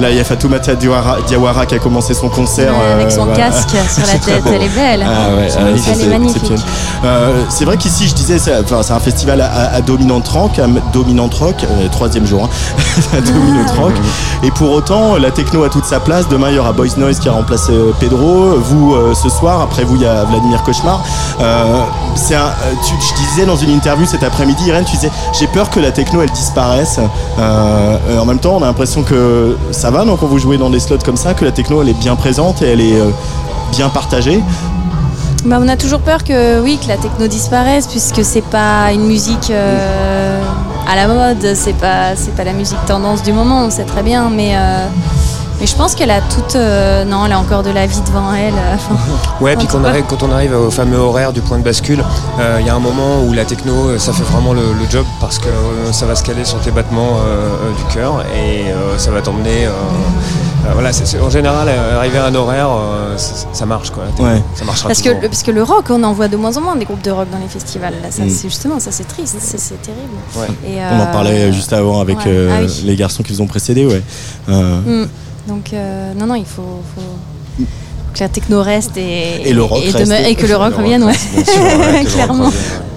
[0.00, 2.72] Là, il y a Fatoumata Diawara, Diawara qui a commencé son concert.
[2.72, 3.50] Ouais, avec euh, son voilà.
[3.50, 5.06] casque sur la tête, elle est belle.
[5.06, 6.52] Ah ouais, Elle ah, est magnifique.
[7.04, 10.66] Euh, c'est vrai qu'ici, je disais, c'est enfin, un festival à, à dominante rock, à
[10.92, 13.94] dominante rock, euh, troisième jour, hein, à dominante rock.
[14.42, 16.28] Et pour autant, la techno a toute sa place.
[16.28, 18.56] Demain, il y aura Boys Noise qui a remplacé euh, Pedro.
[18.58, 21.02] Vous, euh, ce soir, après vous, il y a Vladimir Cauchemar.
[21.40, 21.82] Euh,
[22.14, 25.46] c'est un, euh, tu, je disais dans une interview cet après-midi, Irène, tu disais, j'ai
[25.46, 26.98] peur que la techno, elle disparaisse.
[26.98, 29.11] Euh, euh, en même temps, on a l'impression que
[29.70, 31.88] ça va, donc quand vous jouez dans des slots comme ça, que la techno, elle
[31.88, 33.10] est bien présente et elle est euh,
[33.72, 34.42] bien partagée.
[35.44, 39.06] Bah, on a toujours peur que oui que la techno disparaisse puisque c'est pas une
[39.06, 40.40] musique euh,
[40.88, 44.02] à la mode, c'est pas c'est pas la musique tendance du moment, on sait très
[44.02, 44.86] bien, mais euh,
[45.60, 48.32] mais je pense qu'elle a toute euh, non, elle a encore de la vie devant
[48.34, 48.54] elle.
[48.54, 48.96] euh, enfin,
[49.40, 52.02] Ouais, puis quand on, arrive, quand on arrive au fameux horaire du point de bascule,
[52.40, 55.04] euh, il y a un moment où la techno, ça fait vraiment le, le job
[55.20, 57.16] parce que euh, ça va se caler sur tes battements
[57.76, 59.66] du cœur et euh, ça va t'emmener.
[59.66, 63.16] euh, euh, voilà, c'est- c'est- en général, euh, arriver à un horaire, euh,
[63.52, 64.04] ça marche quoi.
[64.20, 64.40] Ouais.
[64.54, 66.60] Ça marchera parce que le, parce que le rock, on en voit de moins en
[66.60, 67.94] moins des groupes de rock dans les festivals.
[68.02, 68.30] Là, ça Mm.
[68.30, 70.12] c'est justement ça c'est triste, c'est c'est terrible.
[70.36, 70.46] Ouais.
[70.70, 72.24] Et, On en parlait juste avant avec ouais.
[72.28, 72.82] euh, Ah oui.
[72.84, 74.02] les garçons qui vous ont précédé, ouais.
[74.48, 75.08] Euh, Mm.
[75.48, 77.64] Donc euh, non non, il faut, faut
[78.14, 80.12] que la techno reste et, Et le rock reste.
[80.28, 81.14] et que le rock revienne, ouais.
[82.14, 82.50] Clairement.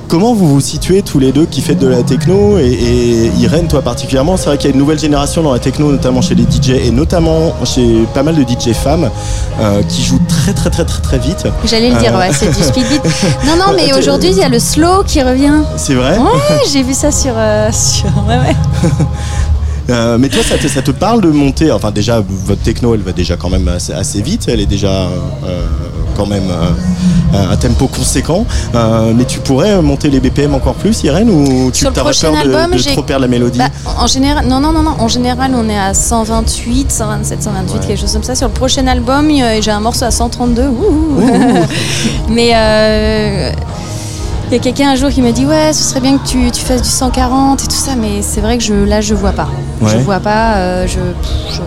[0.07, 3.67] Comment vous vous situez tous les deux qui faites de la techno et, et Irène,
[3.67, 6.35] toi particulièrement C'est vrai qu'il y a une nouvelle génération dans la techno, notamment chez
[6.35, 9.09] les DJ et notamment chez pas mal de DJ femmes
[9.59, 11.47] euh, qui jouent très très très très très vite.
[11.65, 12.19] J'allais le dire, Euh.
[12.19, 13.01] ouais, c'est du speed beat.
[13.47, 15.63] Non, non, mais aujourd'hui, il y a le slow qui revient.
[15.75, 16.19] C'est vrai?
[16.19, 17.33] Ouais, j'ai vu ça sur.
[17.35, 18.05] euh, sur...
[18.27, 18.55] Ouais, ouais.
[19.89, 23.01] Euh, mais toi, ça te, ça te parle de monter Enfin, déjà, votre techno, elle
[23.01, 24.45] va déjà quand même assez, assez vite.
[24.47, 24.87] Elle est déjà
[25.43, 25.65] euh,
[26.15, 28.45] quand même euh, à un tempo conséquent.
[28.73, 32.11] Euh, mais tu pourrais monter les BPM encore plus, Irène Ou tu Sur le t'aurais
[32.11, 33.59] prochain peur de, album, de trop perdre la mélodie?
[33.59, 34.95] Bah, en général, non, non, non, non.
[34.99, 38.35] En général, on est à 128, 127, 128, quelque chose comme ça.
[38.35, 39.29] Sur le prochain album,
[39.61, 40.67] j'ai un morceau à 132.
[40.67, 41.21] Ouh.
[42.29, 43.51] mais euh,
[44.49, 46.51] il y a quelqu'un un jour qui m'a dit ouais, ce serait bien que tu,
[46.51, 49.31] tu fasses du 140 et tout ça, mais c'est vrai que je, là, je vois
[49.31, 49.47] pas.
[49.85, 50.55] Je vois pas.
[50.55, 50.99] euh, je,
[51.53, 51.61] je-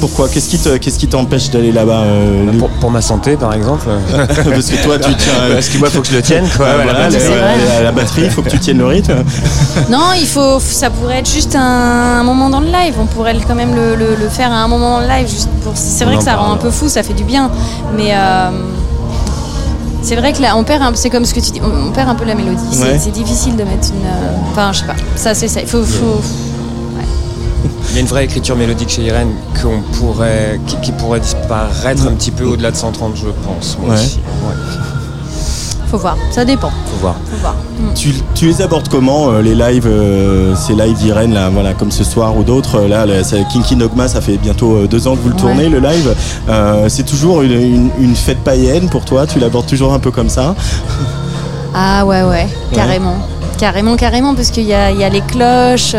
[0.00, 0.28] Pourquoi?
[0.28, 3.86] Qu'est-ce qui te- qu'est-ce qui t'empêche d'aller là-bas euh, Pour, pour ma santé, par exemple.
[4.26, 5.32] Parce que toi, tu tiens.
[5.54, 6.66] Parce que moi, faut que je le tienne, quoi.
[6.66, 7.08] Ouais, voilà.
[7.08, 7.56] la, vrai.
[7.76, 9.14] la- la batterie, il faut que tu tiennes le rythme.
[9.90, 11.60] Non, il faut, ça pourrait être juste un,
[12.20, 12.94] un moment dans le live.
[13.00, 15.28] On pourrait quand même le, le- le faire à un moment dans le live.
[15.28, 17.50] Juste pour, c'est vrai que ça rend un peu fou, ça fait du bien.
[17.96, 18.50] Mais euh,
[20.02, 21.92] c'est vrai que là, on perd un, c'est comme ce que tu dis, on, on
[21.92, 22.58] perd un peu la mélodie.
[22.72, 22.98] C'est- Ouais.
[22.98, 24.04] C'est, difficile de mettre une.
[24.06, 24.96] euh, Enfin, je sais pas.
[25.16, 25.60] Ça, c'est ça.
[25.60, 26.20] Il faut, faut-
[27.90, 32.06] Il y a une vraie écriture mélodique chez Irène qu'on pourrait, qui, qui pourrait disparaître
[32.06, 33.76] un petit peu au-delà de 130, je pense.
[33.80, 34.00] Moi Ouais.
[34.00, 34.18] aussi.
[35.92, 36.16] Faut voir.
[36.30, 36.70] Ça dépend.
[36.70, 37.16] faut voir.
[37.30, 37.54] Faut voir.
[37.78, 37.92] Mm.
[37.94, 41.90] Tu, tu les abordes comment euh, les lives, euh, ces lives d'Irène là, voilà, comme
[41.90, 42.76] ce soir ou d'autres.
[42.80, 43.16] euh, Là, là,
[43.52, 45.40] Kinky Dogma, ça fait bientôt deux ans que vous le Ouais.
[45.40, 46.14] tournez, le live.
[46.48, 49.26] Euh, c'est toujours une, une- une fête païenne pour toi.
[49.26, 50.54] Tu l'abordes toujours un peu comme ça?
[51.74, 53.16] Ah ouais, ouais, carrément.
[53.58, 55.94] Carrément, carrément, parce qu'il y a les cloches.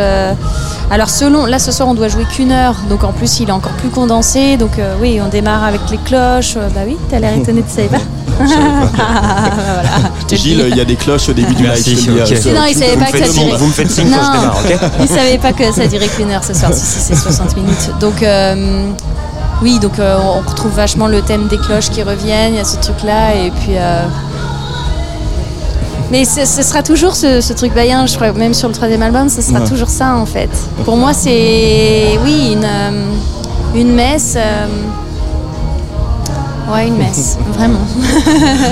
[0.92, 3.54] Alors selon, là ce soir on doit jouer qu'une heure, donc en plus il est
[3.54, 7.20] encore plus condensé, donc euh, oui on démarre avec les cloches, Euh, bah oui t'as
[7.20, 7.98] l'air étonné tu savais pas
[8.40, 8.44] Ah,
[9.74, 9.90] voilà,
[10.30, 10.70] Gilles, dis.
[10.70, 11.74] il y a des cloches au début du live.
[12.10, 13.58] Euh, Sinon, il savait pas me que faites ça signe- durait.
[13.58, 14.40] Vous me faites signe quand je Non.
[14.40, 17.16] démarre, ok Il savait pas que ça durait qu'une heure ce soir, si, si, c'est
[17.16, 17.92] 60 minutes.
[18.00, 18.86] Donc, euh,
[19.62, 22.66] oui, donc euh, on retrouve vachement le thème des cloches qui reviennent, il y a
[22.66, 23.78] ce truc-là, et puis.
[23.78, 24.02] euh,
[26.14, 29.02] Mais ce, ce sera toujours ce, ce truc baïen, je crois, même sur le troisième
[29.02, 29.68] album, ce sera Ouais.
[29.68, 30.50] toujours ça en fait.
[30.86, 32.20] Pour moi, c'est.
[32.24, 33.06] Oui, une, euh,
[33.74, 34.36] une messe.
[34.38, 34.68] euh,
[36.72, 37.80] Ouais, une messe, vraiment.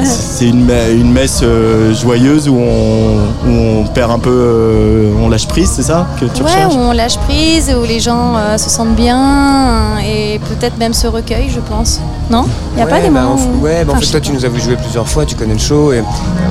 [0.04, 3.51] C'est une, une messe euh, joyeuse où on, où
[3.82, 6.73] on perd un peu, euh, on lâche prise, c'est ça que tu Ouais, recherches?
[6.73, 10.93] où on lâche prise, où les gens euh, se sentent bien euh, et peut-être même
[10.93, 11.99] se recueillent, je pense.
[12.30, 12.45] Non?
[12.73, 13.63] Il n'y a Ouais, pas des bah, moments où...
[13.63, 15.54] Ouais, bah, en Enfin, fait, toi, tu nous as vu jouer plusieurs fois, tu connais
[15.54, 16.01] le show, et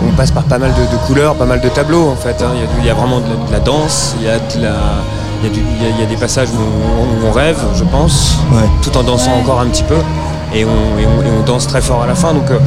[0.09, 2.37] on passe par pas mal de, de couleurs, pas mal de tableaux, en fait.
[2.42, 2.50] hein.
[2.55, 4.29] Il y, a du- il y a vraiment de la, de la danse, il y
[4.29, 4.74] a de la...
[5.42, 7.29] Il y, a du- il y a- il y a des passages où on, où
[7.31, 8.68] on rêve, je pense, Ouais.
[8.83, 9.40] tout en dansant Ouais.
[9.42, 9.94] encore un petit peu,
[10.55, 12.33] et on, et on- et on danse très fort à la fin.
[12.35, 12.59] Donc, euh,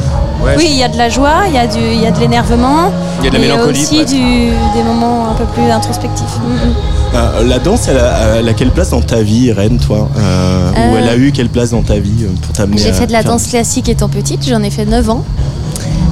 [0.44, 2.10] ouais, Oui, il y a de la joie, il y, a du- il y a
[2.10, 2.90] de l'énervement.
[3.20, 6.38] Il y a de la et mélancolie, aussi du, des moments un peu plus introspectifs.
[6.38, 6.74] Mm, mm.
[7.16, 10.70] Euh, La danse, elle a, elle a quelle place dans ta vie, Irène, toi Euh,
[10.72, 13.12] Ou Euh, elle a eu quelle place dans ta vie pour t'amener J'ai fait de
[13.12, 15.24] la faire- danse classique étant petite, j'en ai fait 9 ans.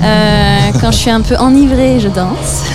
[0.02, 2.64] Euh, quand je suis un peu enivrée, je danse.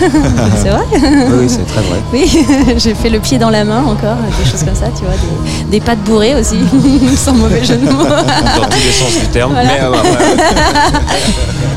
[0.56, 1.98] c'est vrai oui, c'est très vrai.
[2.12, 2.46] Oui,
[2.78, 5.64] j'ai fait le pied dans la main encore, des choses comme ça, tu vois, des,
[5.78, 6.56] des pattes bourrées aussi,
[7.16, 8.04] sans mauvais jeu de mots.
[8.04, 9.52] Dans tous les sens du terme.
[9.52, 9.68] Voilà.
[9.68, 9.98] Mais, euh, ouais.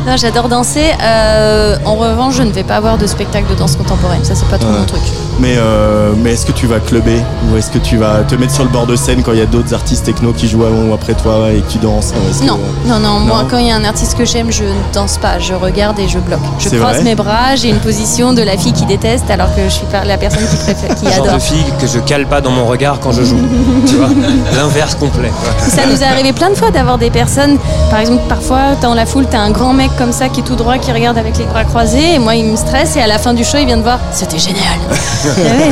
[0.08, 0.92] Non, j'adore danser.
[1.04, 4.24] Euh, en revanche, je ne vais pas avoir de spectacle de danse contemporaine.
[4.24, 4.80] Ça, c'est pas trop Ouais.
[4.80, 5.02] mon truc.
[5.40, 7.20] Mais, euh, mais est-ce que tu vas clubber
[7.52, 9.42] Ou est-ce que tu vas te mettre sur le bord de scène quand il y
[9.42, 13.00] a d'autres artistes techno qui jouent avant ou après toi et Est-ce que- Non, non,
[13.00, 15.40] non, Moi, quand il y a un artiste que j'aime, je ne danse pas.
[15.42, 16.40] Je regarde et je bloque.
[16.60, 17.56] Je croise mes bras.
[17.56, 20.56] J'ai une position de la fille qui déteste, alors que je suis la personne qui
[20.58, 21.36] préfère, qui genre adore.
[21.36, 23.40] de fille que je cale pas dans mon regard quand je joue.
[23.88, 24.08] tu vois
[24.56, 25.32] L'inverse complet.
[25.68, 27.58] Ça nous est arrivé plein de fois d'avoir des personnes,
[27.90, 30.56] par exemple, parfois, dans la foule, t'as un grand mec comme ça qui est tout
[30.56, 33.18] droit, qui regarde avec les bras croisés, et moi, il me stresse, et à la
[33.18, 34.62] fin du show, il vient de voir, c'était génial.
[35.24, 35.70] Ouais.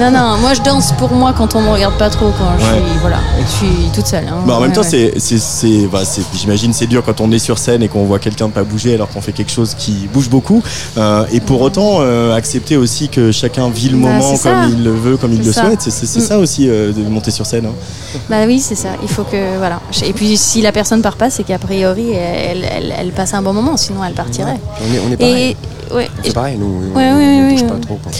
[0.00, 2.64] Non, non, moi, je danse pour moi quand on me regarde pas trop, quand je
[2.64, 2.72] Ouais.
[2.72, 4.24] suis, voilà, je suis toute seule.
[4.28, 4.38] hein.
[4.46, 7.38] Bah, en même Ouais, temps, c'est, c'est, bah, c'est- j'imagine c'est dur quand on est
[7.38, 10.28] sur scène et qu'on voit quelqu'un pas bouger alors qu'on fait quelque chose qui bouge
[10.28, 10.62] beaucoup.
[10.98, 14.64] Euh, et pour autant, euh, accepter aussi que chacun vit le Bah, moment comme ça.
[14.68, 15.64] il le veut, comme il le ça.
[15.66, 15.80] souhaite.
[15.82, 16.20] C'est, Mm.
[16.22, 17.66] ça aussi euh, de monter sur scène.
[17.66, 18.18] hein.
[18.28, 18.90] Bah oui, c'est ça.
[19.02, 19.80] Il faut que voilà.
[20.06, 23.42] Et puis si la personne part pas, c'est qu'a priori elle, elle, elle passe un
[23.42, 24.58] bon moment, sinon elle partirait.
[24.80, 25.56] On est, on est pareil.
[25.90, 26.66] Et ouais, C'est pareil, nous.
[26.92, 27.68] on- Ouais, on, ouais, on ouais, bouge ouais.
[27.68, 27.98] pas trop.
[28.02, 28.12] quoi.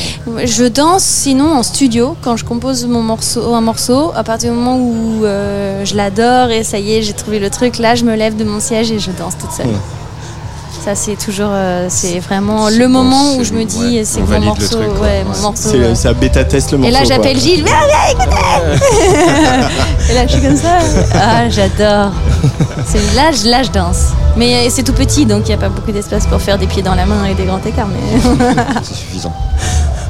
[0.46, 4.12] je danse sinon en studio quand je compose mon morceau, un morceau.
[4.16, 7.50] À partir du moment où euh, je l'adore et ça y est, j'ai trouvé le
[7.50, 9.66] truc, là je me lève de mon siège et je danse toute seule.
[10.84, 14.26] Ça c'est toujours, euh, c'est vraiment le moment où je me dis ouais, c'est on
[14.26, 15.06] mon morceau, truc, quoi.
[15.06, 15.68] ouais, mon morceau.
[15.70, 15.94] C'est, euh.
[15.94, 16.94] ça bêta teste le Et morceau.
[16.98, 17.40] là j'appelle quoi.
[17.42, 20.78] Gilles, viens, viens, écoutez Et là je suis comme ça.
[21.14, 22.10] Ah j'adore.
[22.84, 24.08] C'est là, je- là je danse.
[24.36, 26.66] Mais euh, c'est tout petit donc il n'y a pas beaucoup d'espace pour faire des
[26.66, 27.86] pieds dans la main et des grands écarts.
[27.88, 28.20] Mais...
[28.82, 29.32] C'est suffisant.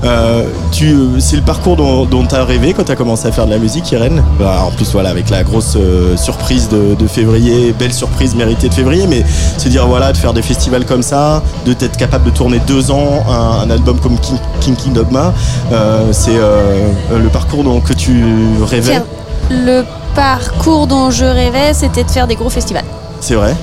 [0.05, 3.47] Euh, tu, c'est le parcours dont, tu as rêvé quand tu as commencé à faire
[3.47, 4.23] de la musique, Irène?
[4.39, 8.69] Bah, En plus, voilà, avec la grosse euh, surprise de, de février, belle surprise méritée
[8.69, 9.25] de février, mais
[9.59, 12.91] se dire, voilà, de faire des festivals comme ça, de t'être capable de tourner deux
[12.91, 15.33] ans un, un album comme King, King King Dogma,
[15.73, 18.25] euh, c'est le parcours dont, que tu
[18.65, 19.01] rêvais,
[19.51, 19.85] le
[20.15, 22.85] parcours dont je rêvais, c'était de faire des gros festivals.
[23.21, 23.55] c'est vrai?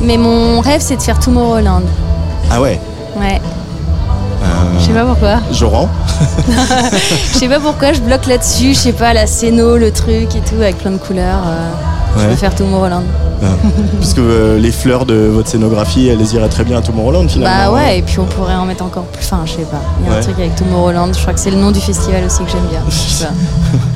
[0.00, 1.82] Mais mon rêve, c'est de faire Tomorrowland.
[2.50, 2.80] Ah ouais?
[3.18, 3.40] Ouais.
[4.42, 5.36] Euh, Je sais pas pourquoi.
[5.52, 5.88] Joran
[7.32, 8.74] Je sais pas pourquoi je bloque là-dessus.
[8.74, 11.40] Je sais pas, la scéno, le truc et tout, avec plein de couleurs.
[11.46, 11.70] euh,
[12.16, 12.28] Je Ouais.
[12.28, 13.04] veux faire Tomorrowland.
[14.00, 17.72] Puisque euh, les fleurs de votre scénographie, elles iraient très bien à Tomorrowland finalement.
[17.72, 19.24] Bah ouais, et puis on pourrait en mettre encore plus.
[19.24, 19.80] Enfin, je sais pas.
[20.00, 20.18] Il y a Ouais.
[20.18, 21.12] un truc avec Tomorrowland.
[21.14, 22.80] Je crois que c'est le nom du festival aussi que j'aime bien.
[22.88, 23.32] Je sais pas.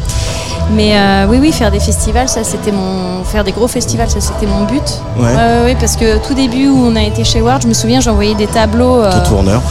[0.73, 3.23] Mais euh, oui, oui, faire des festivals, ça c'était mon.
[3.25, 4.83] Faire des gros festivals, ça c'était mon but.
[5.19, 5.27] Ouais.
[5.65, 8.35] Ouais, parce que tout début où on a été chez Ward, je me souviens, j'envoyais
[8.35, 9.63] des tableaux euh, Ton tourneur.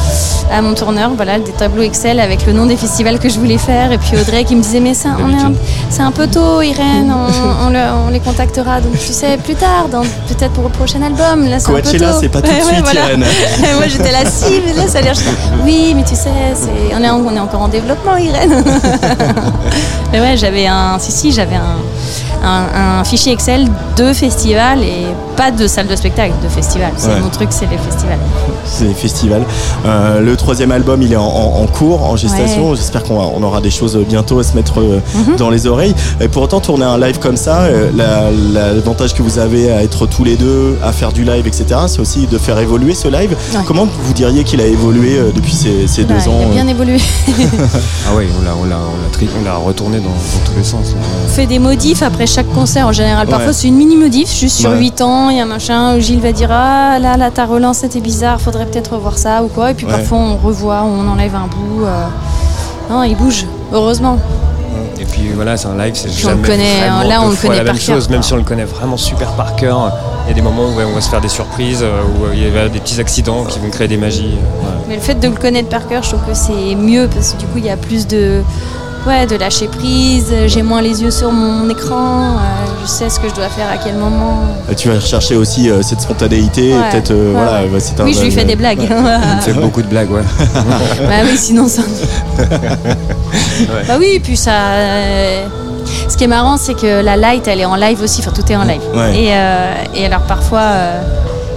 [0.52, 3.58] à mon tourneur, voilà, des tableaux Excel avec le nom des festivals que je voulais
[3.58, 3.92] faire.
[3.92, 5.54] Et puis Audrey qui me disait, mais un-
[5.90, 8.80] c'est un peu tôt, Irène, on, on le- on les contactera.
[8.82, 9.88] Donc tu sais, plus tard,
[10.28, 11.46] peut-être pour le prochain album.
[11.50, 12.06] Là, c'est un peu tôt.
[12.22, 13.02] c'est pas tout de Ouais, ouais, suite, voilà.
[13.08, 13.26] Irène.
[13.76, 15.14] Moi j'étais là, si, mais là ça a l'air.
[15.66, 18.64] Oui, mais tu sais, c'est- on, est en- on est encore en développement, Irène.
[20.12, 20.85] mais ouais, j'avais un.
[21.00, 21.78] Si, si, j'avais un,
[22.44, 23.68] un, un fichier Excel
[23.98, 26.92] de festivals et pas de salle de spectacle, de festival.
[26.98, 27.20] C'est Ouais.
[27.20, 28.20] mon truc, c'est les festivals.
[28.66, 29.44] C'est festival.
[29.86, 32.72] Euh, le troisième album, il est en, en- en cours, en gestation.
[32.72, 32.76] Ouais.
[32.76, 35.36] J'espère qu'on on aura des choses bientôt à se mettre euh, Mhm.
[35.38, 35.94] dans les oreilles.
[36.20, 39.72] Et pour autant, tourner un live comme ça, euh, la- la- l'avantage que vous avez
[39.72, 42.94] à être tous les deux, à faire du live, etc., c'est aussi de faire évoluer
[42.96, 43.32] ce live.
[43.54, 43.60] Ouais.
[43.68, 46.72] Comment vous diriez qu'il a évolué euh, depuis ces, deux ans il a bien euh,
[46.72, 46.98] évolué.
[48.08, 50.58] Ah oui, on l'a, on l'a, on l'a, tri- on l'a retourné dans, dans tous
[50.58, 50.96] les sens.
[51.26, 53.28] On fait des modifs après chaque concert en général.
[53.28, 53.54] Parfois Ouais.
[53.54, 54.80] c'est une mini modif, juste sur Ouais.
[54.80, 57.46] 8 ans, il y a un machin où Gilles va dire Ah là là ta
[57.46, 59.72] relance c'était bizarre, faudrait peut-être revoir ça ou quoi.
[59.72, 59.92] Et puis Ouais.
[59.94, 61.86] parfois on revoit, on enlève un bout.
[61.86, 62.06] euh.
[62.90, 64.18] Non, il bouge, heureusement.
[65.00, 67.30] Et puis voilà, c'est un live, c'est Puis on jamais le connaît, vraiment là, on
[67.30, 69.92] le connaît la même cœur, chose, même si on le connaît vraiment super par cœur.
[70.26, 72.42] Il y a des moments où on va se faire des surprises, euh, où il
[72.42, 74.36] y a des petits accidents qui vont créer des magies.
[74.64, 74.68] euh.
[74.88, 77.40] Mais le fait de le connaître par cœur, je trouve que c'est mieux parce que
[77.40, 78.42] du coup il y a plus de.
[79.06, 82.40] Ouais, de lâcher prise, j'ai moins les yeux sur mon écran, euh,
[82.82, 84.40] je sais ce que je dois faire à quel moment.
[84.76, 86.74] Tu vas rechercher aussi euh, cette spontanéité.
[86.74, 86.90] Ouais.
[86.90, 88.80] Peut-être, euh, Ouais, voilà, bah, c'est un- Oui, je lui fais des blagues.
[88.82, 90.24] Il fait beaucoup de blagues, ouais.
[91.08, 91.84] bah oui, sinon ça.
[93.88, 94.52] Bah oui, et puis ça.
[94.74, 95.46] euh,
[96.10, 98.22] Ce qui est marrant, c'est que la light, elle est en live aussi.
[98.22, 98.82] Enfin, tout est en live.
[98.96, 99.20] Ouais.
[99.20, 101.02] Et, euh, et alors parfois, euh,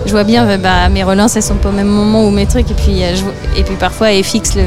[0.07, 2.71] je vois bien, bah, mes relances, elles sont pas au même moment ou mes trucs.
[2.71, 3.23] Et puis, euh, je
[3.59, 4.63] et puis parfois, FX, le,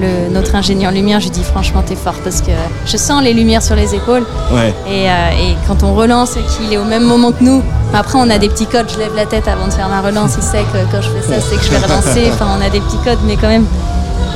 [0.00, 2.52] le- notre ingénieur lumière, je lui dis franchement, t'es fort parce que
[2.86, 4.24] je sens les lumières sur les épaules.
[4.52, 4.74] Ouais.
[4.88, 7.62] Et, euh, et quand on relance et qu'il est au même moment que nous,
[7.94, 10.32] après on a des petits codes, je lève la tête avant de faire ma relance,
[10.36, 12.70] il sait que quand je fais ça, c'est que je vais relancer, enfin on a
[12.70, 13.66] des petits codes, mais quand même,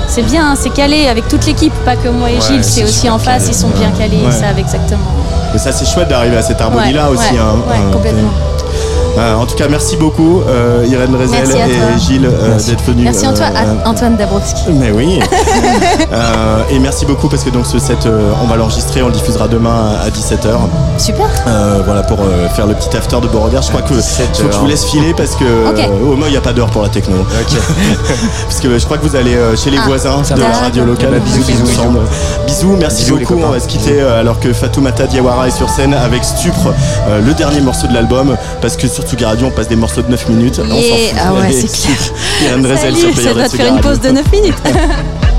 [0.09, 2.83] c'est bien, hein, c'est calé avec toute l'équipe, pas que moi et Ouais, Gilles, c'est
[2.85, 3.55] aussi en face, calé.
[3.57, 4.23] ils sont bien calés, Ouais.
[4.27, 4.99] ils savent exactement.
[5.53, 7.37] Mais ça, c'est chouette d'arriver à cette harmonie-là Ouais, aussi.
[7.39, 7.57] hein.
[7.71, 8.31] Euh, complètement.
[9.19, 11.97] Euh, en tout cas, merci beaucoup, euh, Irène Rezel et toi.
[11.99, 13.05] Gilles, euh, d'être venus.
[13.05, 14.71] Merci Antoine, euh, Antoine Dabrowski.
[14.73, 15.21] Mais oui.
[16.13, 19.13] Euh, et merci beaucoup parce que donc ce set, euh, on va l'enregistrer, on le
[19.13, 20.49] diffusera demain à 17h.
[20.99, 21.27] Super.
[21.47, 23.63] Euh, voilà pour euh, faire le petit after de Beauregard.
[23.63, 25.45] Je crois que 17 faut que je vous laisse filer parce que
[26.03, 27.17] au moins il n'y a pas d'heure pour la techno.
[28.49, 30.85] parce que je crois que vous allez euh, chez les Ah, voisins de la radio
[30.85, 31.11] locale.
[31.13, 31.81] Bah, bisous, bisous, bisous.
[31.83, 32.01] semble.
[32.47, 33.41] Bisous, merci Bisous, beaucoup.
[33.45, 36.75] On va se quitter alors que Fatoumata Diawara est sur scène avec Stupre,
[37.09, 38.37] euh, le dernier morceau de l'album.
[38.61, 40.61] Parce que sur Tsugi Radio on passe des morceaux de 9 minutes.
[40.65, 40.97] On s'en Yeah.
[41.09, 41.19] fout.
[41.25, 41.97] Ah ouais, Et c'est clair.
[42.45, 44.55] Irène Rezel sur Player ça de te faire une pause de 9 minutes.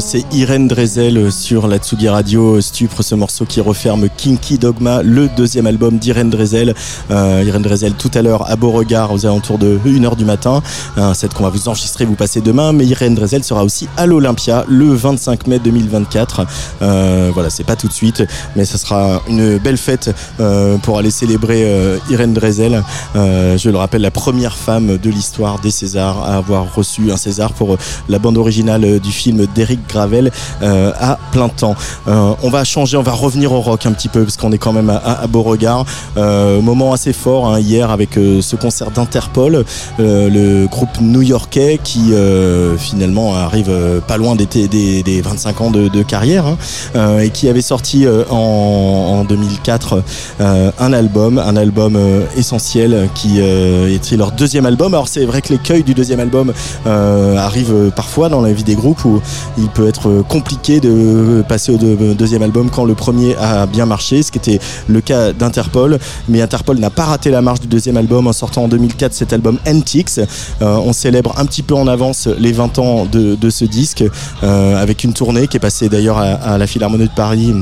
[0.00, 2.60] C'est Irène Drezel sur la Tsugi Radio.
[2.60, 6.74] Stupre, ce morceau qui referme Kinky Dogma, le deuxième album d'Irène Drezel.
[7.10, 10.62] Euh, Irène Drezel tout à l'heure à Beauregard aux alentours de 1h du matin.
[10.96, 12.72] Un qu'on va vous enregistrer, vous passer demain.
[12.72, 16.46] Mais Irène Drezel sera aussi à l'Olympia le 25 mai 2024.
[16.82, 18.22] Euh, voilà, c'est pas tout de suite,
[18.54, 21.66] mais ça sera une belle fête euh, pour aller célébrer
[22.10, 22.84] Irène Drezel.
[23.14, 27.52] Je le rappelle, la première femme de l'histoire des Césars à avoir reçu un César
[27.52, 27.78] pour
[28.08, 30.30] la bande originale du film d'Eric Gravel
[30.62, 31.74] euh, à plein temps.
[32.06, 34.58] Euh, on va changer, on va revenir au rock un petit peu parce qu'on est
[34.58, 35.84] quand même à, à, Beauregard.
[36.16, 39.64] Euh, moment assez fort hein, hier avec ce concert d'Interpol,
[39.98, 42.12] le groupe new-yorkais qui
[42.78, 43.72] finalement arrive
[44.06, 48.34] pas loin des, des, des 25 ans de, carrière hein, et qui avait sorti en,
[48.34, 50.02] en 2004
[50.40, 51.98] euh, un album, un album
[52.36, 54.94] essentiel qui était leur deuxième album.
[54.94, 56.52] Alors c'est vrai que l'écueil du deuxième album
[56.86, 59.20] arrive parfois dans la vie des groupes où
[59.56, 63.66] il peut être euh, compliqué de passer au deux- deuxième album quand le premier a
[63.66, 64.58] bien marché, ce qui était
[64.88, 66.00] le cas d'Interpol.
[66.28, 69.32] Mais Interpol n'a pas raté la marche du deuxième album en sortant en 2004 cet
[69.32, 70.18] album Antiques.
[70.18, 74.02] Euh, on célèbre un petit peu en avance les 20 ans de, ce disque
[74.42, 77.54] euh, avec une tournée qui est passée d'ailleurs à la Philharmonie de Paris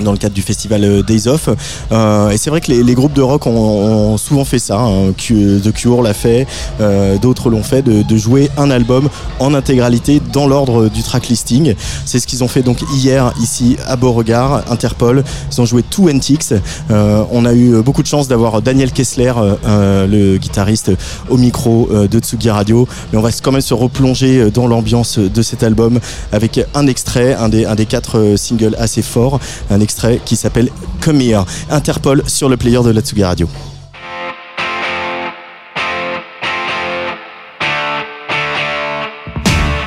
[0.00, 1.48] dans le cadre du festival euh, Days Off.
[1.92, 4.78] Euh, et c'est vrai que les, les groupes de rock ont, ont souvent fait ça.
[4.78, 5.12] Hein.
[5.12, 6.46] The Cure l'a fait,
[6.80, 11.28] euh, d'autres l'ont fait, de, de jouer un album en intégralité dans l'ordre du track
[11.28, 11.74] listing.
[12.04, 15.24] C'est ce qu'ils ont fait donc hier ici à Beauregard, Interpol.
[15.52, 16.54] Ils ont joué tout Antiques.
[16.90, 20.92] Euh, on a eu beaucoup de chance d'avoir Daniel Kessler, euh, euh, le guitariste,
[21.28, 22.86] au micro de Tsugi Radio.
[23.12, 26.00] Mais on va quand même se replonger dans l'ambiance de cet album
[26.32, 29.40] avec un extrait, un des, un des quatre singles assez forts,
[29.70, 30.68] un extrait qui s'appelle
[31.00, 31.44] Come Here.
[31.70, 33.48] Interpol sur le player de la Tsugi Radio.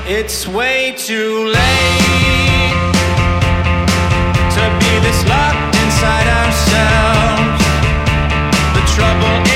[0.08, 2.94] It's way too late
[4.56, 7.62] to be this locked inside ourselves.
[8.74, 9.49] The trouble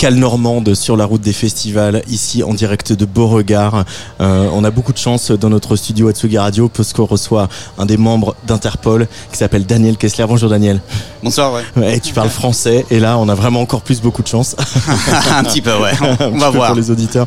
[0.00, 3.84] Escale normande sur la route des festivals, ici en direct de Beauregard.
[4.22, 7.84] Euh, on a beaucoup de chance dans notre studio Atsugi Radio parce qu'on reçoit un
[7.84, 10.24] des membres d'Interpol qui s'appelle Daniel Kessler.
[10.26, 10.80] Bonjour Daniel.
[11.22, 11.64] Bonsoir, ouais.
[11.76, 14.56] Ouais, tu parles français et là on a vraiment encore plus beaucoup de chance.
[15.36, 15.92] un petit peu, ouais.
[16.32, 16.68] On va voir.
[16.68, 17.26] Pour les auditeurs.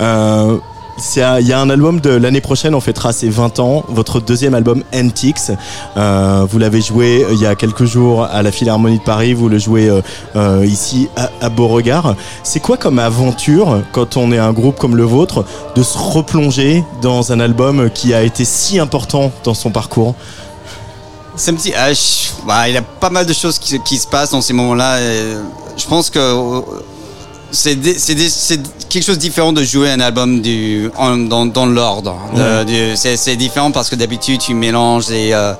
[0.00, 0.58] Euh,
[0.98, 4.54] Il y a un album de l'année prochaine, on fêtera ses 20 ans, votre deuxième
[4.54, 5.52] album Antiques.
[5.96, 9.32] Euh, vous l'avez joué euh, il y a quelques jours à la Philharmonie de Paris,
[9.32, 9.88] vous le jouez
[10.34, 11.08] euh, ici
[11.40, 12.16] à, Beauregard.
[12.42, 15.44] C'est quoi comme aventure quand on est un groupe comme le vôtre
[15.76, 20.16] de se replonger dans un album qui a été si important dans son parcours?
[21.76, 21.90] Ah,
[22.44, 24.98] bah, il y a pas mal de choses qui, qui se passent dans ces moments-là.
[25.76, 26.18] Je pense que
[27.50, 27.76] c'est
[28.88, 32.16] quelque chose de différent de jouer un album du, en- dans, dans l'ordre.
[32.66, 35.32] Du- C'est c'est différent parce que d'habitude, tu mélanges les.
[35.32, 35.52] euh,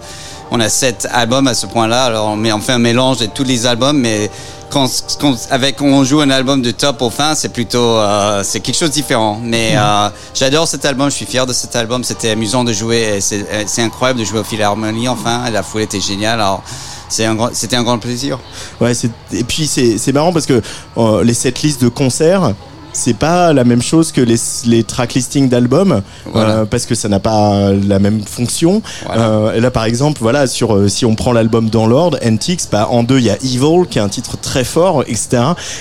[0.51, 3.26] on a sept albums à ce point-là, alors on, met- on fait un mélange de
[3.26, 4.30] tous les albums, mais
[4.70, 4.89] quand,
[5.20, 8.76] quand- avec on joue un album de top au fin, c'est plutôt euh, c'est quelque
[8.78, 9.39] chose de différent.
[9.43, 12.03] Mais euh, j'adore cet album, je suis fier de cet album.
[12.05, 15.09] C'était amusant de jouer, et c'est c'est incroyable de jouer au Philharmonie.
[15.09, 16.41] Enfin, la foule était géniale.
[16.41, 16.62] Alors
[17.09, 18.39] c'était un grand plaisir.
[18.81, 18.93] Ouais,
[19.33, 20.61] et puis c'est c'est marrant parce que
[20.97, 22.55] euh, les setlists de concerts,
[22.93, 24.36] c'est pas la même chose que les,
[24.66, 26.51] les track listings d'albums Voilà.
[26.51, 28.82] euh, parce que ça n'a pas la même fonction.
[29.07, 29.22] Voilà.
[29.28, 32.89] Euh, là, par exemple, voilà, sur euh, si on prend l'album dans l'ordre, Antiques, bah,
[32.91, 35.28] en deux, il y a Evil qui est un titre très fort, etc.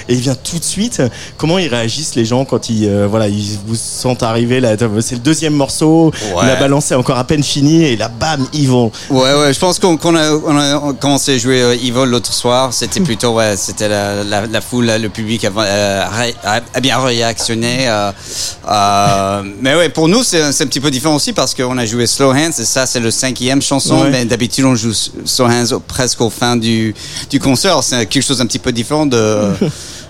[0.09, 1.01] Et il vient tout de suite.
[1.37, 5.21] Comment ils réagissent les gens quand ils, voilà, ils vous sentent arriver là C'est le
[5.21, 6.11] deuxième morceau.
[6.35, 6.45] Ouais.
[6.45, 8.67] La balance est encore à peine finie et là, bam, Evil.
[9.09, 12.73] Ouais, ouais, je pense qu'on a, on a commencé à jouer euh, Evil l'autre soir.
[12.73, 16.79] C'était plutôt, ouais, c'était la, la, la foule, le public a, euh, ré- a- a
[16.79, 17.87] bien réactionné.
[17.87, 18.11] euh,
[18.69, 22.07] euh, mais ouais, pour nous, c'est un petit peu différent aussi parce qu'on a joué
[22.07, 24.01] Slow Hands et ça, c'est le cinquième chanson.
[24.01, 24.09] Ouais.
[24.09, 26.93] Mais d'habitude, on joue Slow Hands presque au fin du,
[27.29, 27.81] du concert.
[27.83, 29.51] C'est quelque chose un petit peu différent de.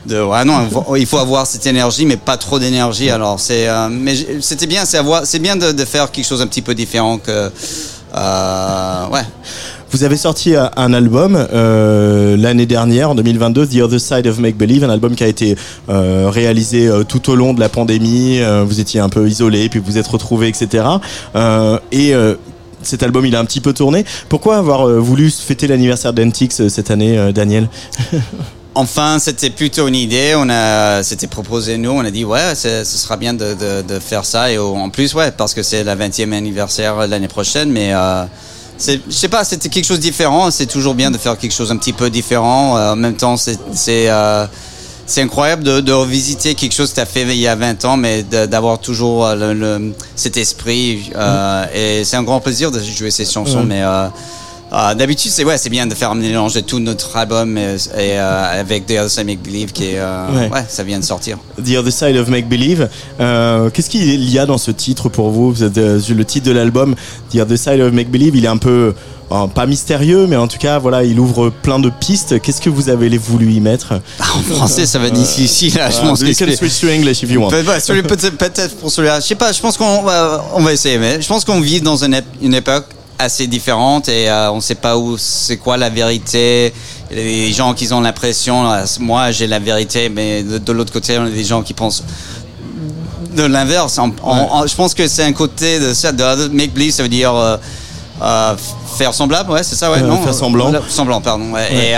[0.06, 3.10] De, ouais, non, il faut avoir cette énergie, mais pas trop d'énergie.
[3.10, 6.62] Alors, c'est, euh, mais c'était bien, c'est bien de, de faire quelque chose un petit
[6.62, 7.52] peu différent que,
[8.16, 9.24] euh, ouais.
[9.92, 14.38] Vous avez sorti un- un album euh, l'année dernière, en 2022, The Other Side of
[14.38, 15.56] Make Believe, un album qui a été
[15.90, 18.40] euh, réalisé euh, tout au long de la pandémie.
[18.42, 20.84] Euh, vous étiez un peu isolé, puis vous êtes retrouvés, etc.
[21.36, 22.36] Euh, et euh,
[22.84, 24.04] cet album, il a un petit peu tourné.
[24.28, 27.70] Pourquoi avoir euh, voulu fêter l'anniversaire d'Antix euh, cette année, euh, Daniel
[28.76, 30.34] Enfin, c'était plutôt une idée.
[30.38, 31.90] On a, c'était proposé nous.
[31.90, 34.52] On a dit ouais, ce sera bien de, de, de faire ça.
[34.52, 37.72] Et en plus, ouais, parce que c'est la 20e anniversaire l'année prochaine.
[37.72, 38.26] Mais euh,
[38.78, 40.52] c'est, je sais pas, c'était quelque chose de différent.
[40.52, 42.78] C'est toujours bien de faire quelque chose un petit peu différent.
[42.78, 44.46] Euh, en même temps, c'est, c'est, euh,
[45.06, 47.86] c'est incroyable de, de revisiter quelque chose que tu as fait il y a 20
[47.86, 51.12] ans, mais de- d'avoir toujours euh, le, le- cet esprit.
[51.16, 53.64] euh, Et c'est un grand plaisir de jouer ces chansons.
[53.64, 53.82] Mais
[54.72, 57.58] euh, euh, d'habitude, c'est ouais, c'est bien de faire un mélange de tout notre album
[57.58, 60.50] et, et, euh, avec The Other Side Make Believe qui est, euh, Ouais.
[60.52, 60.66] ouais.
[60.68, 61.38] ça vient de sortir.
[61.64, 62.90] The Other Side of Make Believe.
[63.20, 65.54] Euh, Qu'est-ce qu'il y a dans ce titre pour vous?
[65.60, 66.96] Le titre de l'album,
[67.32, 68.94] The Other Side of Make Believe, il est un peu,
[69.54, 72.40] pas mystérieux, mais en tout cas, voilà, il ouvre plein de pistes.
[72.42, 73.94] Qu'est-ce que vous avez voulu y mettre?
[74.20, 75.76] Ah, en français, ça va difficile.
[75.76, 77.50] Là, je pense que switch to English if you want.
[77.50, 79.20] Peut- Peut-être peut-être pour celui-là.
[79.22, 80.98] Je sais pas, je pense qu'on va, on va essayer.
[80.98, 82.86] Mais je pense qu'on vit dans une époque
[83.20, 86.74] assez différente et euh, on sait pas où c'est quoi la vérité.
[87.10, 91.18] Les gens qui ont l'impression, euh, moi j'ai la vérité, mais de, de l'autre côté,
[91.18, 92.04] on a des gens qui pensent
[93.36, 94.00] de l'inverse.
[94.00, 96.12] Je pense que c'est un côté de ça.
[96.12, 97.58] De, make believe, ça veut dire euh,
[98.22, 98.56] euh,
[98.98, 100.22] faire semblable, ouais, c'est ça, ouais, non?
[100.22, 100.72] faire semblant.
[100.90, 101.54] Semblant, pardon.
[101.54, 101.68] ouais.
[101.74, 101.96] Et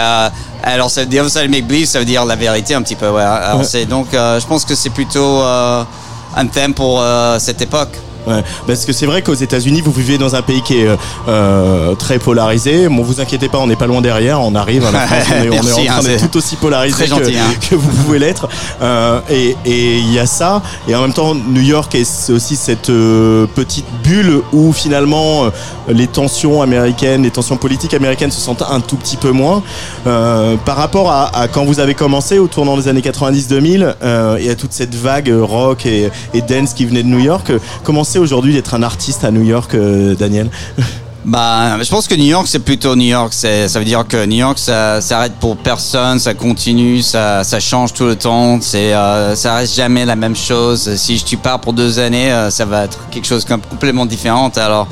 [0.61, 3.09] alors, ça veut dire ça, make believe, ça veut dire la vérité un petit peu.
[3.09, 3.21] Ouais.
[3.23, 7.03] Alors, donc, je pense que c'est plutôt un thème pour
[7.39, 7.97] cette époque.
[8.29, 10.95] Ouais, parce que c'est vrai qu'aux États-Unis, vous vivez dans un pays qui est euh,
[11.27, 12.87] euh, très polarisé.
[12.87, 14.41] Bon, vous inquiétez pas, on n'est pas loin derrière.
[14.41, 14.85] On arrive.
[14.85, 17.05] À la France, on est, on est en train hein, d'être tout aussi polarisé très
[17.05, 17.53] que, gentil, hein.
[17.69, 18.47] que vous pouvez l'être.
[18.81, 20.61] Euh, et il y a ça.
[20.87, 25.49] Et en même temps, New York est aussi cette euh, petite bulle où finalement
[25.87, 29.63] les tensions américaines, les tensions politiques américaines se sentent un tout petit peu moins.
[30.03, 34.49] Par rapport à, à quand vous avez commencé au tournant des années 90-2000 euh, et
[34.49, 37.51] à toute cette vague rock et, et dance qui venait de New York,
[37.83, 40.49] comment c'est aujourd'hui d'être un artiste à New York, euh, Daniel?
[41.25, 43.33] Bah, je pense que New York, c'est plutôt New York.
[43.33, 47.93] Ça veut dire que New York, ça s'arrête pour personne, ça continue, ça, ça change
[47.93, 48.59] tout le temps.
[48.61, 50.95] C'est, euh, ça reste jamais la même chose.
[50.95, 54.49] Si tu pars pour deux années, euh, ça va être quelque chose comme complètement différent.
[54.55, 54.87] Alors,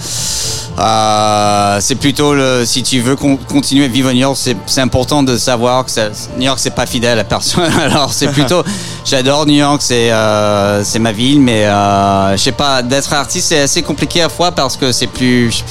[0.79, 4.81] euh, c'est plutôt le, si tu veux con- continuer à vivre à New York, c'est,
[4.81, 7.71] important de savoir que ça, New York, c'est pas fidèle à personne.
[7.81, 8.63] Alors, c'est plutôt,
[9.05, 10.11] j'adore New York, c'est,
[10.83, 14.75] c'est ma ville, mais je sais pas, d'être artiste, c'est assez compliqué à fois parce
[14.75, 15.63] que c'est plus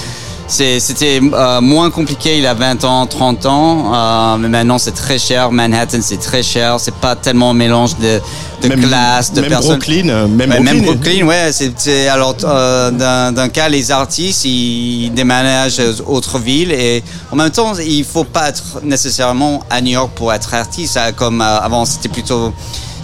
[0.49, 3.92] c'était euh, moins compliqué il y a 20 ans, 30 ans.
[3.94, 5.51] euh, mais maintenant, c'est très cher.
[5.51, 6.76] Manhattan, c'est très cher.
[6.78, 8.20] C'est pas tellement un mélange de,
[8.62, 9.78] de Même- classes, de même personnes.
[9.78, 10.82] Brooklyn, euh, même Ouais, Brooklyn.
[10.82, 11.51] Brooklyn, ouais.
[11.53, 12.90] c'est- alors, euh,
[13.32, 18.24] d'un cas, les artistes, ils déménagent aux autres villes et en même temps, il faut
[18.24, 20.99] pas être nécessairement à New York pour être artiste.
[21.16, 22.53] Comme euh, avant, c'était plutôt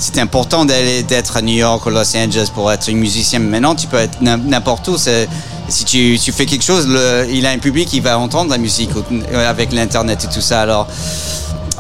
[0.03, 3.39] c'était important d'aller d'être à New York ou Los Angeles pour être un musicien.
[3.39, 4.99] Maintenant, tu peux être n'im- n'importe où.
[4.99, 5.29] C'est-
[5.69, 6.87] Si tu, fais quelque chose,
[7.31, 10.61] il a un public qui va entendre la musique euh, avec l'internet et tout ça.
[10.61, 10.87] Alors,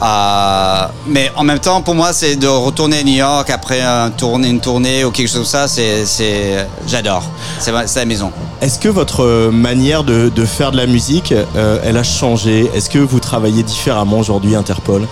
[0.02, 4.60] euh, mais en même temps, pour moi, c'est de retourner à New York après une
[4.60, 5.68] tournée ou quelque chose comme ça.
[5.68, 7.24] C'est, c'est, j'adore.
[7.58, 8.30] C'est, c'est la maison.
[8.60, 12.70] Est-ce que votre manière de, de faire de la musique, euh, elle a changé?
[12.74, 15.06] Est-ce que vous travaillez différemment aujourd'hui, Interpol?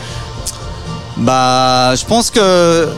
[1.20, 2.88] Bah, je pense que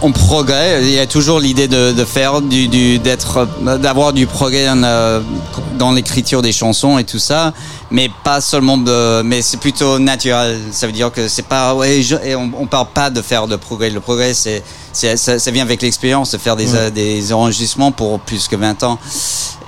[0.00, 0.84] on progresse.
[0.84, 3.48] Il y a toujours l'idée de, faire du, du d'être,
[3.78, 7.52] d'avoir du progrès dans, l'écriture des chansons et tout ça,
[7.90, 10.58] mais pas seulement de, mais c'est plutôt naturel.
[10.70, 12.00] Ça veut dire que c'est pas, ouais,
[12.36, 13.90] on, on parle pas de faire de progrès.
[13.90, 14.62] Le progrès, c'est
[14.92, 18.98] ça, ça vient avec l'expérience de faire des, des enregistrements pour plus que 20 ans.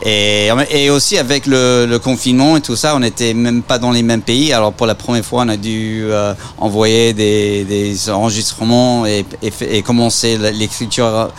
[0.02, 3.90] Et, et aussi avec le, le confinement et tout ça, on n'était même pas dans
[3.90, 4.52] les mêmes pays.
[4.52, 9.50] Alors pour la première fois, on a dû euh, envoyer des, des enregistrements et, et,
[9.50, 11.30] fa- et commencer l'écriture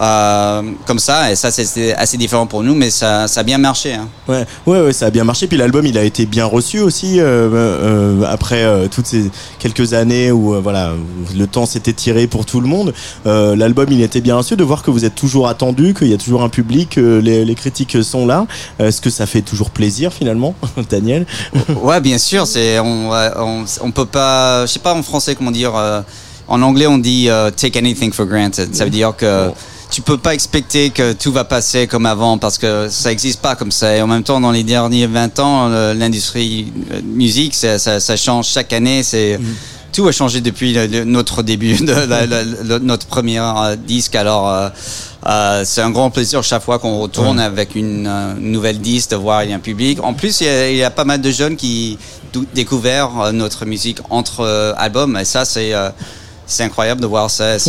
[0.00, 1.30] euh, comme ça.
[1.30, 3.94] Et ça, c'était assez différent pour nous, mais ça, ça a bien marché.
[3.94, 4.08] Hein.
[4.28, 5.46] Ouais, ouais, ouais, ça a bien marché.
[5.46, 9.92] Puis l'album, il a été bien reçu aussi euh, euh, après euh, toutes ces quelques
[9.92, 10.92] années où voilà,
[11.36, 12.94] le temps s'était tiré pour tout le monde.
[13.26, 14.56] Euh, l'album, il était bien reçu.
[14.56, 17.44] De voir que vous êtes toujours attendu, qu'il y a toujours un public, que les,
[17.44, 18.46] les critiques sont là.
[18.78, 20.54] Est-ce que ça fait toujours plaisir finalement,
[20.90, 21.26] Daniel?
[21.82, 22.46] Ouais, bien sûr.
[22.46, 24.66] C'est on, on, on peut pas.
[24.66, 25.74] Je sais pas en français comment dire.
[25.76, 26.00] euh,
[26.52, 28.74] en anglais, on dit euh, take anything for granted.
[28.74, 29.50] Ça veut dire que
[29.90, 33.56] tu peux pas expecter que tout va passer comme avant parce que ça existe pas
[33.56, 33.96] comme ça.
[33.96, 38.00] Et en même temps, dans les derniers 20 ans, le- l'industrie euh, musique, ça, ça,
[38.00, 39.02] ça change chaque année.
[39.02, 39.38] C'est
[39.92, 43.76] tout a changé depuis le- le- notre début de la- la- le- notre premier euh,
[43.76, 44.14] disque.
[44.14, 44.48] Alors.
[44.48, 44.68] euh,
[45.26, 49.16] euh, c'est un grand plaisir chaque fois qu'on retourne avec une, euh, nouvelle disque de
[49.16, 50.02] voir il y a un public.
[50.02, 51.98] En plus, il y a, il y a pas mal de jeunes qui
[52.54, 55.18] découvrent euh, notre musique entre euh, albums.
[55.20, 55.90] Et ça, c'est euh,
[56.50, 57.56] c'est incroyable de voir ça.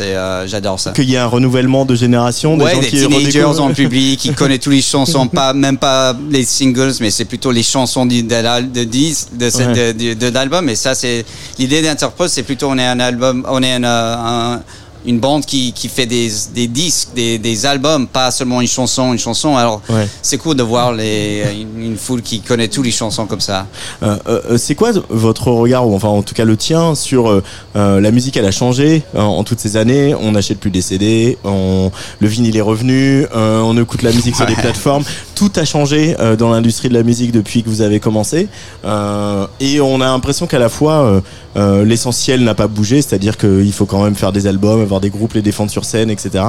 [0.00, 0.92] Euh, j'adore ça.
[0.92, 4.18] Qu'il y a un renouvellement de génération, des Ouais, gens des qui teenagers en public
[4.20, 8.06] qui connaissent toutes les chansons, pas même pas les singles, mais c'est plutôt les chansons
[8.06, 10.68] de, de, de, de, de- l'album.
[10.68, 11.24] Et ça, c'est
[11.58, 14.60] l'idée d'Interpol, c'est plutôt on est un album, on est un, un-
[15.08, 19.12] une bande qui, qui fait des, des disques, des, des albums, pas seulement une chanson,
[19.12, 19.56] une chanson.
[19.56, 20.06] Alors, Ouais.
[20.22, 23.66] c'est cool de voir les, une, une foule qui connaît toutes les chansons comme ça.
[24.02, 27.42] Euh, euh, c'est quoi votre regard, ou enfin en tout cas le tien, sur euh,
[27.76, 30.14] euh, la musique Elle a changé euh, en toutes ces années?
[30.14, 31.90] On n'achète plus des CD, on,
[32.20, 35.04] le vinyle est revenu, euh, on écoute la musique sur des plateformes.
[35.38, 38.48] Tout a changé euh, dans l'industrie de la musique depuis que vous avez commencé.
[38.84, 41.22] Euh, et on a l'impression qu'à la fois
[41.54, 45.10] euh, l'essentiel n'a pas bougé, c'est-à-dire qu'il faut quand même faire des albums, avoir des
[45.10, 46.44] groupes, les défendre sur scène, etc.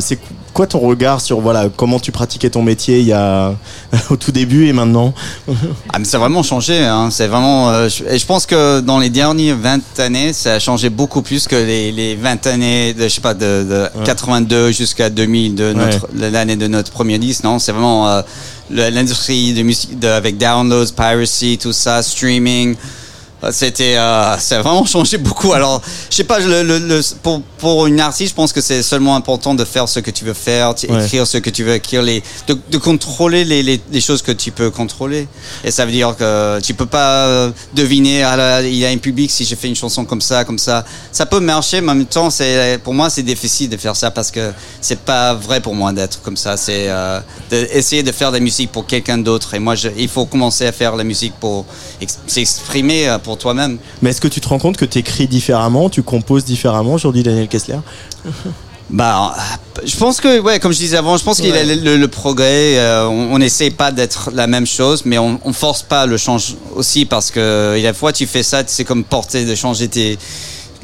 [0.00, 0.18] C'est
[0.52, 3.54] quoi ton regard sur voilà comment tu pratiquais ton métier il y a
[4.10, 5.14] au tout début et maintenant
[5.92, 6.84] Ah, mais ça a vraiment changé.
[6.84, 7.08] Hein.
[7.10, 7.70] C'est vraiment.
[7.70, 11.22] euh, je, et je pense que dans les dernières 20 années, ça a changé beaucoup
[11.22, 15.54] plus que les, les 20 années de je sais pas de, de 82 jusqu'à 2000
[15.54, 17.44] de notre l'année de notre premier disque.
[17.44, 18.22] Non, c'est vraiment euh,
[18.70, 22.76] l'industrie de musique de, avec downloads, piracy, tout ça, streaming.
[23.52, 25.52] C'était, euh, ça a vraiment changé beaucoup.
[25.52, 25.80] Alors,
[26.10, 29.14] je sais pas, le, le, le- pour, pour une artiste, je pense que c'est seulement
[29.14, 31.04] important de faire ce que tu veux faire, Ouais.
[31.04, 34.32] écrire ce que tu veux écrire, les, de, de contrôler les, les, les choses que
[34.32, 35.28] tu peux contrôler.
[35.62, 38.88] Et ça veut dire que tu peux pas euh, deviner, ah là, il y a
[38.88, 40.84] un public si je fais une chanson comme ça, comme ça.
[41.12, 44.10] Ça peut marcher, mais en même temps, c'est, pour moi, c'est difficile de faire ça
[44.10, 46.56] parce que c'est pas vrai pour moi d'être comme ça.
[46.56, 47.20] C'est euh,
[47.50, 49.54] d'essayer de faire de la musique pour quelqu'un d'autre.
[49.54, 51.64] Et moi, je, il faut commencer à faire la musique pour
[52.00, 53.76] ex- s'exprimer euh, pour toi-même.
[54.00, 57.22] Mais est-ce que tu te rends compte que tu écris différemment, tu composes différemment aujourd'hui,
[57.22, 57.76] Daniel Kessler?
[58.88, 59.34] Bah,
[59.84, 62.78] je pense que, ouais, comme je disais avant, je pense qu'il y a le, progrès.
[62.78, 66.54] euh, on n'essaie pas d'être la même chose, mais on, on force pas le change
[66.74, 69.54] aussi parce que il y a des fois tu fais ça, c'est comme porter de
[69.54, 70.18] changer tes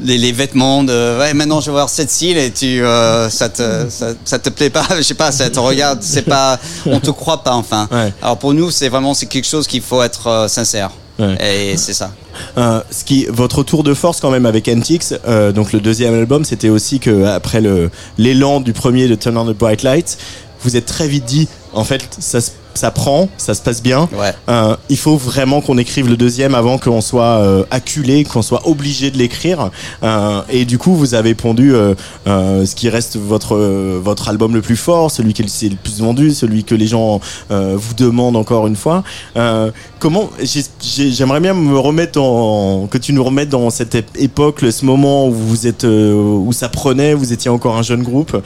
[0.00, 3.48] les, les vêtements de ouais maintenant je vais voir cette style et tu euh, ça
[3.48, 6.98] te ça, ça te plaît pas je sais pas ça te regarde c'est pas on
[6.98, 8.12] te croit pas enfin Ouais.
[8.20, 11.72] alors pour nous c'est vraiment c'est quelque chose qu'il faut être euh, sincère Ouais.
[11.72, 12.12] et c'est ça
[12.58, 16.14] Euh, ce qui, votre tour de force quand même avec NTX, euh, donc le deuxième
[16.14, 20.18] album, c'était aussi que après le l'élan du premier de Turn on the Bright Lights,
[20.62, 24.08] vous êtes très vite dit, en fait, ça se ça prend, ça se passe bien.
[24.18, 24.32] Ouais.
[24.48, 28.66] Euh, il faut vraiment qu'on écrive le deuxième avant qu'on soit euh, acculé, qu'on soit
[28.68, 29.70] obligé de l'écrire.
[30.02, 31.94] Euh, et du coup, vous avez pondu euh,
[32.26, 35.76] euh, ce qui reste votre euh, votre album le plus fort, celui qui est le-
[35.76, 37.20] plus vendu, celui que les gens
[37.50, 39.02] euh, vous demandent encore une fois.
[39.36, 43.94] Euh, comment j'ai- j'ai- J'aimerais bien me remettre en que tu nous remettes dans cette
[43.94, 48.02] ép- époque, ce moment où vous êtes où ça prenait, vous étiez encore un jeune
[48.02, 48.36] groupe.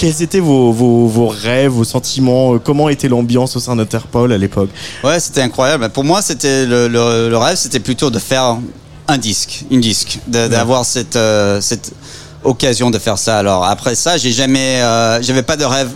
[0.00, 4.32] Quels étaient vos, vos, vos rêves, vos sentiments euh, Comment était l'ambiance au sein d'Interpol
[4.32, 4.70] à l'époque
[5.04, 5.90] Ouais, c'était incroyable.
[5.90, 8.56] Pour moi, c'était le, le, le rêve, c'était plutôt de faire
[9.08, 11.92] un disque, une disque, d'avoir cette euh, cette
[12.44, 13.36] occasion de faire ça.
[13.38, 15.90] Alors après ça, j'ai jamais, euh, j'avais pas de rêve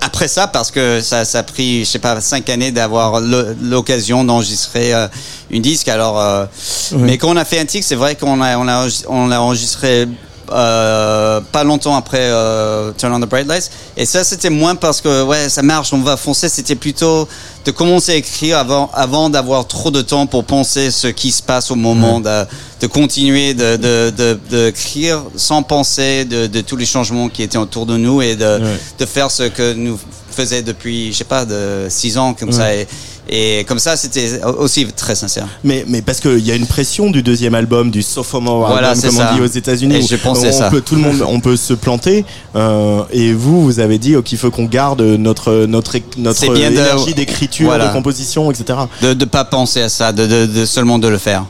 [0.00, 4.24] après ça parce que ça, ça a pris, je sais pas, cinq années d'avoir l'occasion
[4.24, 5.08] d'enregistrer euh,
[5.50, 5.88] une disque.
[5.88, 6.46] Alors, euh,
[6.92, 9.42] mais quand on a fait un disque, c'est vrai qu'on a on a on l'a
[9.42, 10.08] enregistré.
[10.52, 13.70] Euh, pas longtemps après euh, Turn on the Bright Lights.
[13.96, 16.48] Et ça c'était moins parce que ouais ça marche on va foncer.
[16.48, 17.28] C'était plutôt
[17.64, 21.42] de commencer à écrire avant avant d'avoir trop de temps pour penser ce qui se
[21.42, 22.44] passe au moment de,
[22.80, 27.42] de continuer de de, de, de écrire sans penser de, de tous les changements qui
[27.42, 28.78] étaient autour de nous et de, Ouais.
[28.98, 29.98] de faire ce que nous
[30.30, 32.74] faisait depuis je sais pas de six ans comme ça.
[32.74, 32.86] Et,
[33.28, 37.10] et comme ça c'était aussi très sincère mais, mais parce qu'il y a une pression
[37.10, 39.30] du deuxième album, du sophomore Voilà, album, comme ça.
[39.32, 40.06] on dit aux États-Unis.
[40.08, 40.70] Je pensais on ça.
[40.70, 42.24] Peut, tout le monde, on peut se planter.
[42.54, 47.14] euh, et vous, vous avez dit qu'il faut qu'on garde notre notre notre bien énergie
[47.14, 47.88] d'écriture, Voilà.
[47.88, 48.78] de composition, etc.
[49.02, 51.44] de de pas penser à ça de, de, de seulement de le faire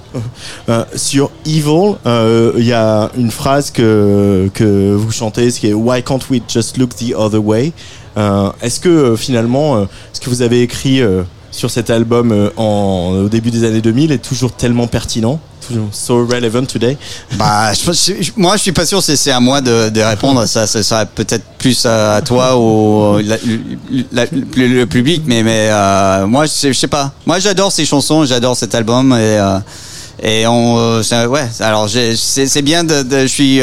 [0.69, 5.69] Euh, sur Evil, euh, il y a une phrase que, que vous chantez, ce qui
[5.69, 7.73] est Why can't we just look the other way?
[8.63, 11.01] Est-ce que finalement, ce que vous avez écrit
[11.57, 15.89] sur cet album euh, en, au début des années 2000 est toujours tellement pertinent, toujours
[15.93, 16.97] so relevant today
[17.39, 19.03] Bah, je, je- moi, je suis pas sûr.
[19.03, 20.45] C'est c'est à moi de, de répondre.
[20.47, 23.39] Ça, ça sera peut-être plus à, à toi ou la-
[24.13, 25.23] la- le, le public.
[25.27, 27.13] Mais, mais euh, moi, je sais, je sais pas.
[27.27, 28.25] Moi, j'adore ces chansons.
[28.27, 29.59] J'adore cet album et euh,
[30.23, 31.47] et on, c'est- ouais.
[31.61, 33.61] Alors, c'est bien de, de- je suis.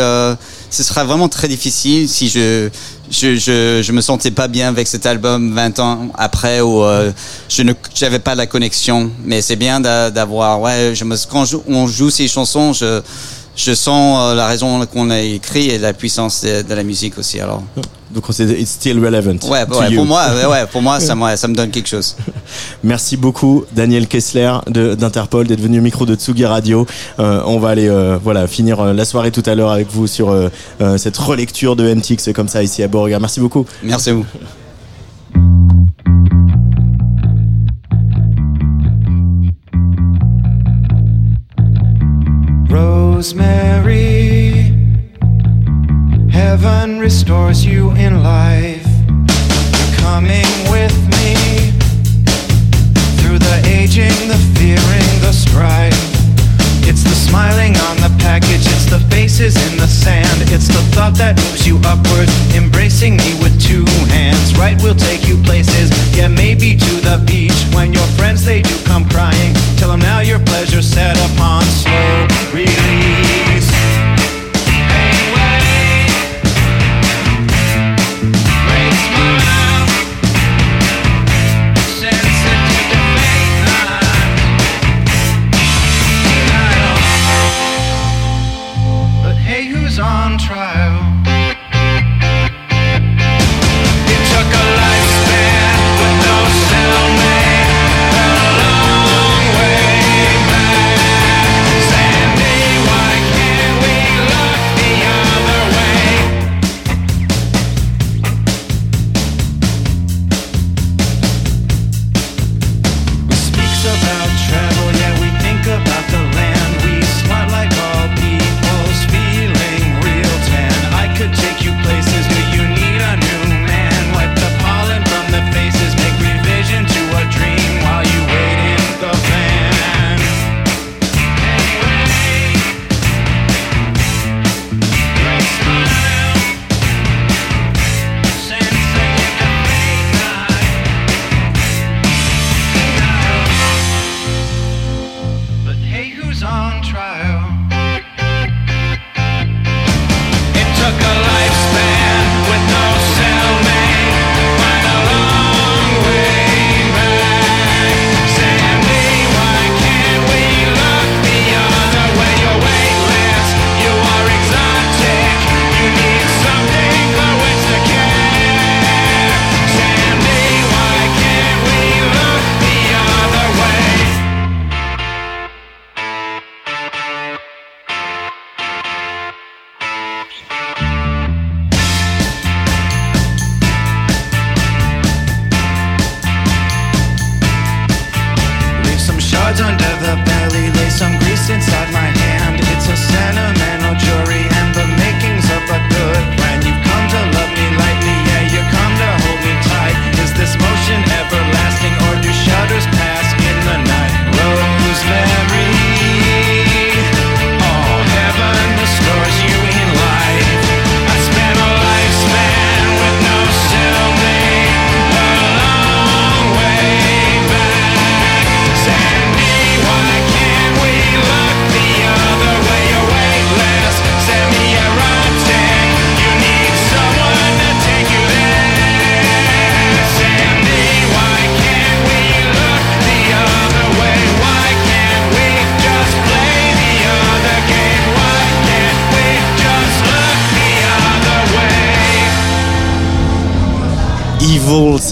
[0.69, 2.69] ce sera vraiment très difficile si je
[3.13, 7.11] je, je, je me sentais pas bien avec cet album 20 ans après où euh,
[7.47, 9.11] je ne j'avais pas la connexion.
[9.23, 13.01] Mais c'est bien d'a- d'avoir ouais je me quand on joue ces chansons je
[13.55, 17.17] je sens euh, la raison qu'on a écrit et la puissance de, de la musique
[17.17, 17.61] aussi alors
[18.13, 19.37] Donc c'est it's still relevant.
[19.49, 19.97] ouais, to ouais you.
[19.97, 22.15] pour moi ouais, pour moi ça me ça me donne quelque chose
[22.83, 26.85] Merci beaucoup Daniel Kessler d'Interpol d'être venu au micro de Tsugi Radio.
[27.19, 30.29] Euh, on va aller euh, voilà finir la soirée tout à l'heure avec vous sur
[30.31, 30.49] euh,
[30.97, 33.19] cette relecture de MTX comme ça ici à Beauregard.
[33.21, 33.65] Merci beaucoup.
[33.83, 34.25] merci à vous
[43.13, 44.73] Rosemary,
[46.31, 48.85] heaven restores you in life.
[49.07, 51.35] You're coming with me
[53.21, 55.93] through the aging, the fearing, the strife.
[56.89, 61.13] It's the smiling on the package, it's the faces in the sand, it's the thought
[61.15, 64.57] that moves you upward, embracing me with two hands.
[64.57, 67.55] Right, we'll take you places, yeah, maybe to the beach.
[67.75, 71.63] When your friends they do come crying, tell them now your pleasure set upon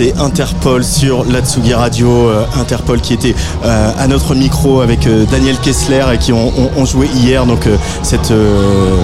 [0.01, 2.09] c'est Interpol sur la Tsugi Radio.
[2.29, 6.47] euh, Interpol qui était euh, à notre micro avec euh, Daniel Kessler et qui ont,
[6.57, 8.95] ont- ont joué hier donc euh, cette euh,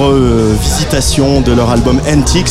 [0.00, 2.50] revisitation de leur album Antiques.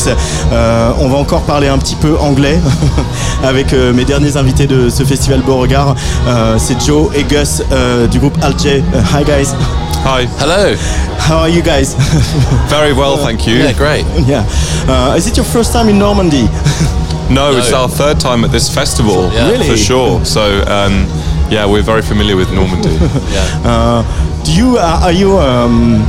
[0.52, 2.58] Euh, on va encore parler un petit peu anglais
[3.44, 5.94] avec euh, mes derniers invités de ce festival Beauregard.
[6.26, 8.82] Euh, c'est Joe et Gus euh, du groupe Alger.
[9.14, 9.50] Hi guys.
[10.06, 10.26] Hi.
[10.40, 10.74] Hello.
[11.28, 11.94] How are you guys?
[12.70, 13.56] Very well, thank you.
[13.56, 14.06] Yeah, great.
[14.26, 14.44] yeah.
[14.88, 16.48] Uh, is it your first time in Normandy?
[17.30, 19.50] No, it's our third time at this festival, Yeah.
[19.50, 19.68] Really?
[19.68, 20.24] for sure.
[20.24, 21.06] So, um,
[21.50, 22.90] yeah, we're very familiar with Normandy.
[23.30, 23.62] Yeah.
[23.64, 26.02] Uh, do you uh, are you um,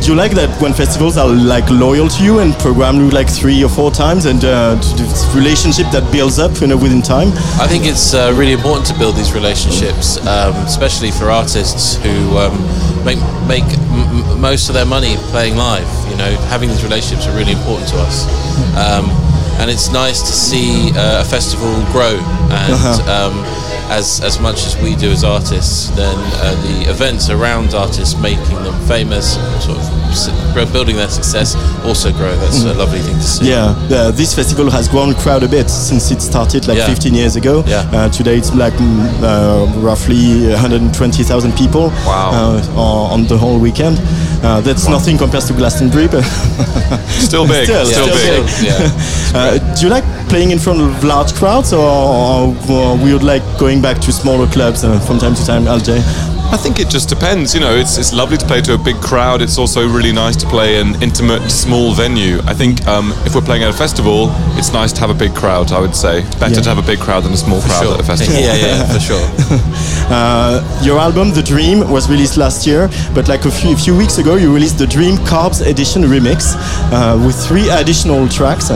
[0.00, 3.28] do you like that when festivals are like loyal to you and program you like
[3.28, 7.28] three or four times and uh, this relationship that builds up you know within time?
[7.58, 12.36] I think it's uh, really important to build these relationships, um, especially for artists who
[12.36, 12.54] um,
[13.04, 13.18] make
[13.48, 15.88] make m- m- most of their money playing live.
[16.10, 18.26] You know, having these relationships are really important to us,
[18.76, 19.08] um,
[19.58, 22.18] and it's nice to see uh, a festival grow.
[22.50, 23.44] And um,
[23.90, 28.56] as as much as we do as artists, then uh, the events around artists, making
[28.64, 29.34] them famous,
[29.64, 31.54] sort of building their success,
[31.84, 32.34] also grow.
[32.36, 33.50] That's a lovely thing to see.
[33.50, 36.86] Yeah, uh, this festival has grown quite a bit since it started like Yeah.
[36.86, 37.62] 15 years ago.
[37.66, 37.88] Yeah.
[37.92, 42.30] Uh, today it's like mm, uh, roughly 120,000 people Wow.
[42.32, 43.98] uh, on on the whole weekend.
[44.42, 46.22] Uh, that's nothing compared to Glastonbury, but
[47.28, 48.46] Still big, Still, still, still big.
[48.46, 48.66] big.
[48.66, 48.90] Yeah.
[49.48, 53.22] Uh, do you like playing in front of large crowds, or, or, or we would
[53.22, 56.02] like going back to smaller clubs uh, from time to time, LJ?
[56.50, 57.52] I think it just depends.
[57.54, 59.42] You know, it's, it's lovely to play to a big crowd.
[59.42, 62.38] It's also really nice to play an intimate, small venue.
[62.46, 65.34] I think um, if we're playing at a festival, it's nice to have a big
[65.34, 65.72] crowd.
[65.72, 66.60] I would say It's better Yeah.
[66.62, 67.94] to have a big crowd than a small crowd Sure.
[67.94, 68.34] at a festival.
[68.40, 69.24] yeah, yeah, for sure.
[70.08, 73.94] Uh, your album, The Dream, was released last year, but like a few, a few
[73.94, 76.54] weeks ago, you released the Dream Carbs Edition remix
[76.90, 78.70] uh, with three additional tracks.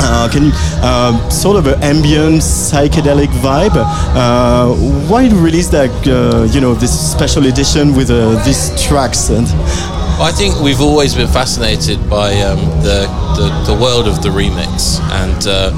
[0.00, 3.72] Uh, can you um, sort of an ambient psychedelic vibe?
[3.76, 4.74] Uh,
[5.08, 5.90] why release that?
[6.06, 9.46] Uh, you know, this special edition with uh, these tracks and
[10.20, 13.02] I think we've always been fascinated by um, the,
[13.36, 15.72] the the world of the remix, and uh,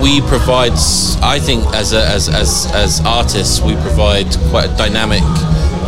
[0.00, 0.72] we provide.
[1.22, 5.24] I think as a, as as as artists, we provide quite a dynamic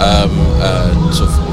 [0.03, 1.48] um, uh, sort of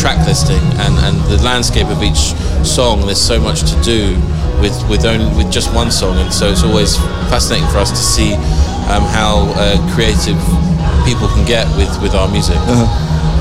[0.00, 2.32] track listing and, and the landscape of each
[2.64, 3.04] song.
[3.04, 4.16] There's so much to do
[4.64, 6.96] with with only with just one song, and so it's always
[7.28, 8.32] fascinating for us to see
[8.88, 10.40] um, how uh, creative
[11.04, 12.56] people can get with with our music.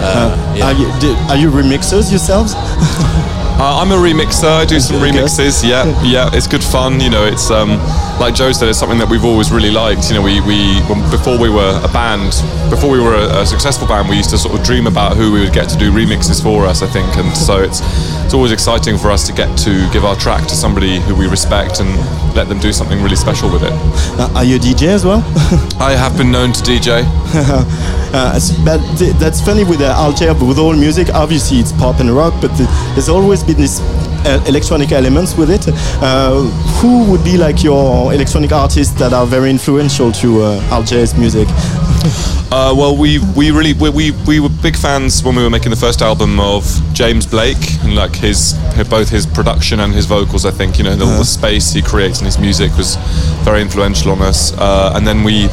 [0.02, 0.64] Uh, yeah.
[0.64, 2.54] are, you, do, are you remixers yourselves?
[3.62, 4.48] Uh, I'm a remixer.
[4.48, 5.68] I do some remixes.
[5.68, 7.02] Yeah, yeah, it's good fun.
[7.02, 7.72] You know, it's um,
[8.18, 10.08] like Joe said, it's something that we've always really liked.
[10.08, 10.80] You know, we we
[11.12, 12.40] before we were a band,
[12.72, 15.34] before we were a, a successful band, we used to sort of dream about who
[15.34, 16.82] we would get to do remixes for us.
[16.82, 17.82] I think, and so it's
[18.30, 21.26] it's always exciting for us to get to give our track to somebody who we
[21.28, 21.90] respect and
[22.36, 23.72] let them do something really special with it.
[24.20, 25.24] Uh, are you a DJ as well?
[25.80, 27.06] I have been known to DJ.
[28.12, 32.00] Uh, but th- that's funny with uh, Altair, but with all music, obviously it's pop
[32.00, 32.66] and rock, but the,
[32.96, 33.82] there's always been this
[34.26, 35.68] uh, electronic elements with it.
[36.02, 36.42] Uh,
[36.82, 41.48] who would be like your electronic artists that are very influential to uh, Altair's music?
[42.52, 45.70] Uh, well, we we really we, we we were big fans when we were making
[45.70, 48.54] the first album of James Blake and like his
[48.90, 50.46] both his production and his vocals.
[50.46, 52.96] I think you know the, all the space he creates in his music was
[53.44, 54.52] very influential on us.
[54.58, 55.48] Uh, and then we.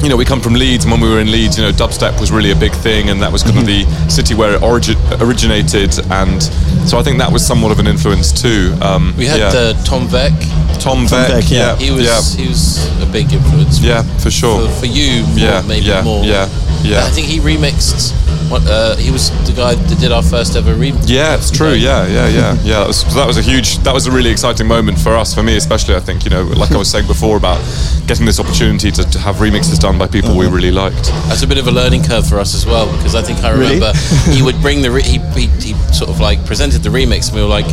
[0.00, 2.18] You know, we come from Leeds, and when we were in Leeds, you know, dubstep
[2.20, 4.98] was really a big thing, and that was kind of the city where it origi-
[5.20, 6.42] originated, and
[6.88, 8.74] so I think that was somewhat of an influence too.
[8.80, 9.48] Um, We had yeah.
[9.54, 10.32] uh, Tom Veck.
[10.80, 11.58] Tom, Beck, Beck, yeah.
[11.58, 12.04] yeah, He was
[12.36, 13.78] yeah, he was a big influence.
[13.78, 14.66] for- yeah, for sure.
[14.68, 16.24] For, for you, more, Yeah, maybe yeah, more.
[16.24, 16.48] yeah,
[16.82, 17.04] yeah.
[17.04, 18.12] I think he remixed.
[18.50, 21.04] What, uh, he was the guy that did our first ever remix.
[21.08, 21.72] Yeah, it's true.
[21.72, 22.78] Yeah, yeah, yeah, yeah.
[22.80, 25.42] That was that was a huge, that was a really exciting moment for us, for
[25.42, 25.94] me especially.
[25.94, 27.60] I think you know, like I was saying before about
[28.06, 31.04] getting this opportunity to, to have remixes done by people we really liked.
[31.28, 33.52] That's a bit of a learning curve for us as well because I think I
[33.52, 33.74] Really?
[33.76, 33.92] remember
[34.30, 37.36] he would bring the re- he, he, he sort of like presented the remix and
[37.36, 37.66] we were like,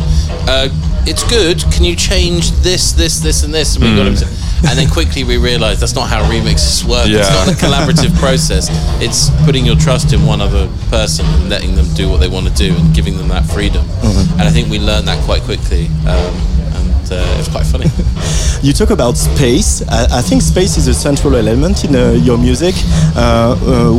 [0.48, 0.68] uh,
[1.06, 1.60] "It's good.
[1.74, 4.26] Can you change this, this, this, and this?" And we got him to,
[4.68, 7.06] and then quickly we realised that's not how remixes work.
[7.08, 8.68] It's not a collaborative process.
[9.00, 12.46] It's putting your trust in one other person and letting them do what they want
[12.48, 13.84] to do and giving them that freedom.
[14.38, 15.86] And I think we learned that quite quickly.
[16.06, 16.32] Um,
[16.76, 17.86] and uh, it was quite funny.
[18.62, 19.80] You talk about space.
[19.88, 22.74] I, I think space is a central element in uh, your music.
[23.16, 23.94] Uh, uh,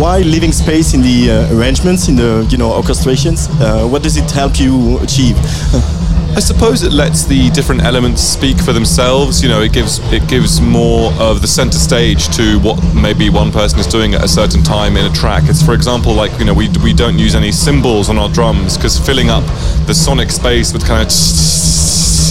[0.00, 3.50] why leaving space in the uh, arrangements, in the you know orchestrations?
[3.60, 5.36] Uh, what does it help you achieve?
[6.36, 9.42] I suppose it lets the different elements speak for themselves.
[9.42, 13.52] You know, it gives it gives more of the center stage to what maybe one
[13.52, 15.44] person is doing at a certain time in a track.
[15.46, 18.76] It's for example like you know we we don't use any cymbals on our drums
[18.76, 19.44] because filling up
[19.86, 21.10] the sonic space with kind of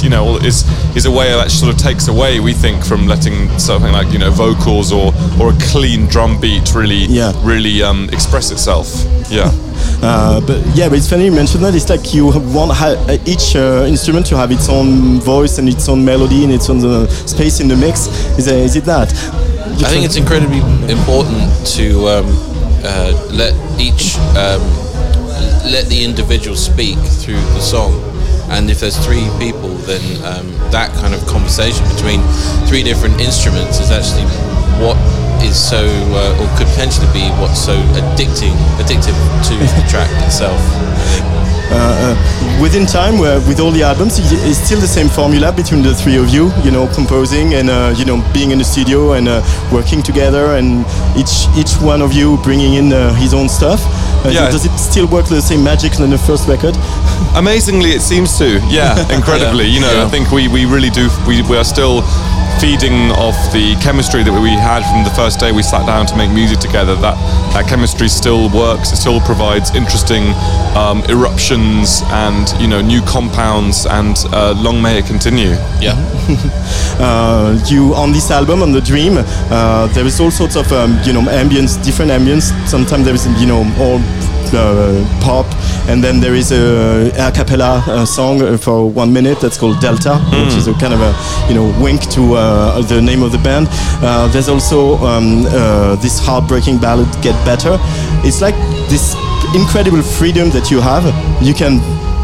[0.04, 0.66] you know is
[0.98, 4.20] is a way that sort of takes away we think from letting something like you
[4.20, 7.32] know vocals or or a clean drum beat really Yeah.
[7.44, 8.88] really um, express itself.
[9.32, 9.50] Yeah.
[10.02, 11.76] Uh, but yeah, but it's funny you mentioned that.
[11.76, 15.88] It's like you want ha- each uh, instrument to have its own voice and its
[15.88, 18.08] own melody and its own uh, space in the mix.
[18.38, 19.14] Is, uh, is it that?
[19.82, 20.60] I think it's incredibly
[20.92, 22.26] important to um,
[22.84, 24.62] uh, let each um,
[25.72, 27.94] let the individual speak through the song.
[28.52, 32.22] And if there's three people, then um, that kind of conversation between
[32.68, 34.28] three different instruments is actually
[34.84, 34.98] what
[35.44, 35.84] is so,
[36.14, 39.16] uh, or could potentially be what's so addicting, addictive
[39.48, 40.60] to the track itself.
[41.72, 45.82] Uh, uh, within time, where with all the albums, it's still the same formula between
[45.82, 46.52] the three of you.
[46.64, 49.42] You know, composing and uh, you know being in the studio and uh,
[49.72, 50.86] working together, and
[51.18, 53.82] each each one of you bringing in uh, his own stuff.
[54.24, 54.52] Uh, Yeah.
[54.52, 56.76] Does it still work the same magic than the first record?
[57.36, 58.60] Amazingly, it seems to.
[58.70, 59.66] Yeah, incredibly.
[59.66, 61.10] You know, I think we, we really do.
[61.28, 62.04] We, we are still
[62.60, 66.16] feeding off the chemistry that we had from the first day we sat down to
[66.16, 66.96] make music together.
[66.96, 67.16] That
[67.54, 68.92] that chemistry still works.
[68.92, 70.24] It still provides interesting
[70.76, 73.86] um, eruptions and you know new compounds.
[73.86, 75.56] And uh, long may it continue.
[75.80, 75.96] Yeah.
[77.00, 81.00] uh, you on this album on the Dream, uh, there is all sorts of um,
[81.04, 82.52] you know ambience, different ambience.
[82.68, 84.00] Sometimes there is you know all
[85.22, 85.46] pop,
[85.90, 89.80] and then there is a a cappella uh, song uh, for one minute that's called
[89.80, 91.14] Delta, which is a kind of a
[91.50, 93.68] you know wink to uh, the name of the band.
[94.02, 97.78] Uh, there's also um, uh, this heartbreaking ballad, Get Better.
[98.24, 98.56] It's like
[98.90, 99.16] this
[99.56, 101.04] incredible freedom that you have.
[101.42, 101.80] You can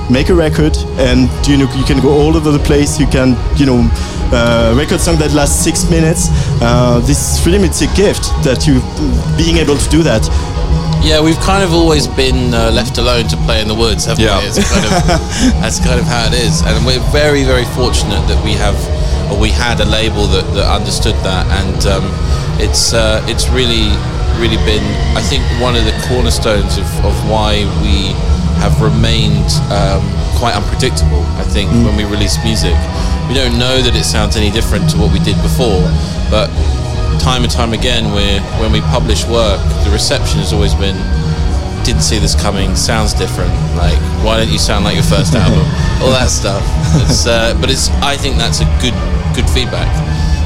[0.10, 3.38] make a record and you know you can go all over the place you can
[3.58, 3.88] you know
[4.34, 6.30] uh, record song that lasts six minutes
[6.62, 8.82] uh, this freedom it's a gift that you
[9.38, 10.26] being able to do that
[11.02, 14.24] Yeah, we've kind of always been uh, left alone to play in the woods, haven't
[14.26, 14.40] Yeah.
[14.40, 14.48] we?
[14.52, 14.92] It's kind of,
[15.64, 18.76] that's kind of how it is, and we're very, very fortunate that we have,
[19.32, 22.04] or we had a label that, that understood that, and um,
[22.60, 23.88] it's uh, it's really,
[24.44, 24.84] really been,
[25.16, 28.12] I think, one of the cornerstones of, of why we
[28.60, 30.04] have remained um,
[30.36, 31.24] quite unpredictable.
[31.40, 32.76] I think when we release music,
[33.32, 35.80] we don't know that it sounds any different to what we did before,
[36.28, 36.52] but
[37.20, 40.96] time and time again, we when we publish work, the reception has always been,
[41.84, 43.52] didn't see this coming, sounds different.
[43.76, 45.66] Like, why don't you sound like your first album?
[46.02, 46.64] All that stuff.
[47.04, 48.96] It's, uh, but it's, I think that's a good,
[49.36, 49.88] good feedback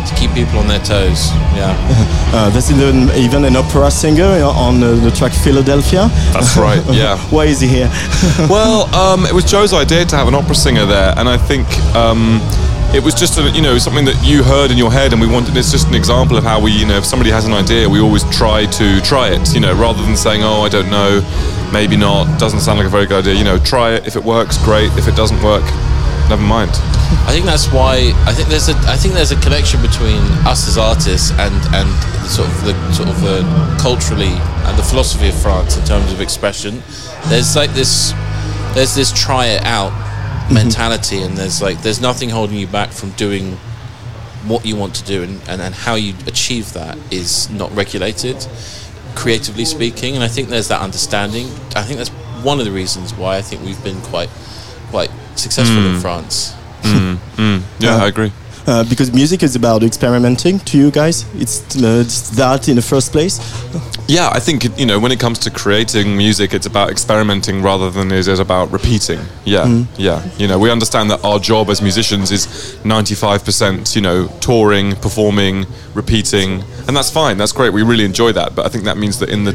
[0.07, 1.31] to keep people on their toes.
[1.55, 1.71] Yeah.
[2.33, 6.83] uh, there's even, even an opera singer on uh, the track Philadelphia That's right.
[6.91, 7.17] Yeah.
[7.29, 7.89] why is he here
[8.49, 11.67] well, um, it was Joe's idea to have an opera singer there, and I think
[11.95, 12.39] um,
[12.93, 15.27] it was just a, you know something that you heard in your head, and we
[15.27, 15.57] wanted.
[15.57, 17.99] It's just an example of how we, you know, if somebody has an idea, we
[17.99, 21.21] always try to try it, you know, rather than saying, oh, I don't know,
[21.73, 23.33] maybe not, doesn't sound like a very good idea.
[23.33, 24.05] You know, try it.
[24.05, 24.91] If it works, great.
[24.93, 25.65] If it doesn't work,
[26.29, 26.71] never mind.
[27.25, 30.67] I think that's why I think there's a I think there's a connection between us
[30.67, 31.89] as artists and and
[32.29, 33.41] sort of the sort of the
[33.81, 34.37] culturally
[34.69, 36.81] and the philosophy of France in terms of expression.
[37.25, 38.13] There's like this
[38.73, 39.93] there's this try it out
[40.51, 43.53] mentality and there's like there's nothing holding you back from doing
[44.45, 48.45] what you want to do and, and, and how you achieve that is not regulated
[49.15, 51.45] creatively speaking and I think there's that understanding
[51.75, 52.09] I think that's
[52.43, 54.29] one of the reasons why I think we've been quite
[54.89, 56.53] quite successful in France
[56.83, 57.61] Mm, mm.
[57.79, 58.31] Yeah, I agree.
[58.67, 62.81] Uh, because music is about experimenting to you guys it's, uh, it's that in the
[62.81, 63.39] first place
[64.07, 67.89] Yeah, I think you know when it comes to creating music, it's about experimenting rather
[67.89, 69.19] than it is about repeating.
[69.45, 70.21] Yeah, yeah.
[70.37, 74.95] You know, we understand that our job as musicians is ninety-five percent, you know, touring,
[74.97, 77.37] performing, repeating, and that's fine.
[77.37, 77.71] That's great.
[77.71, 78.55] We really enjoy that.
[78.55, 79.53] But I think that means that in the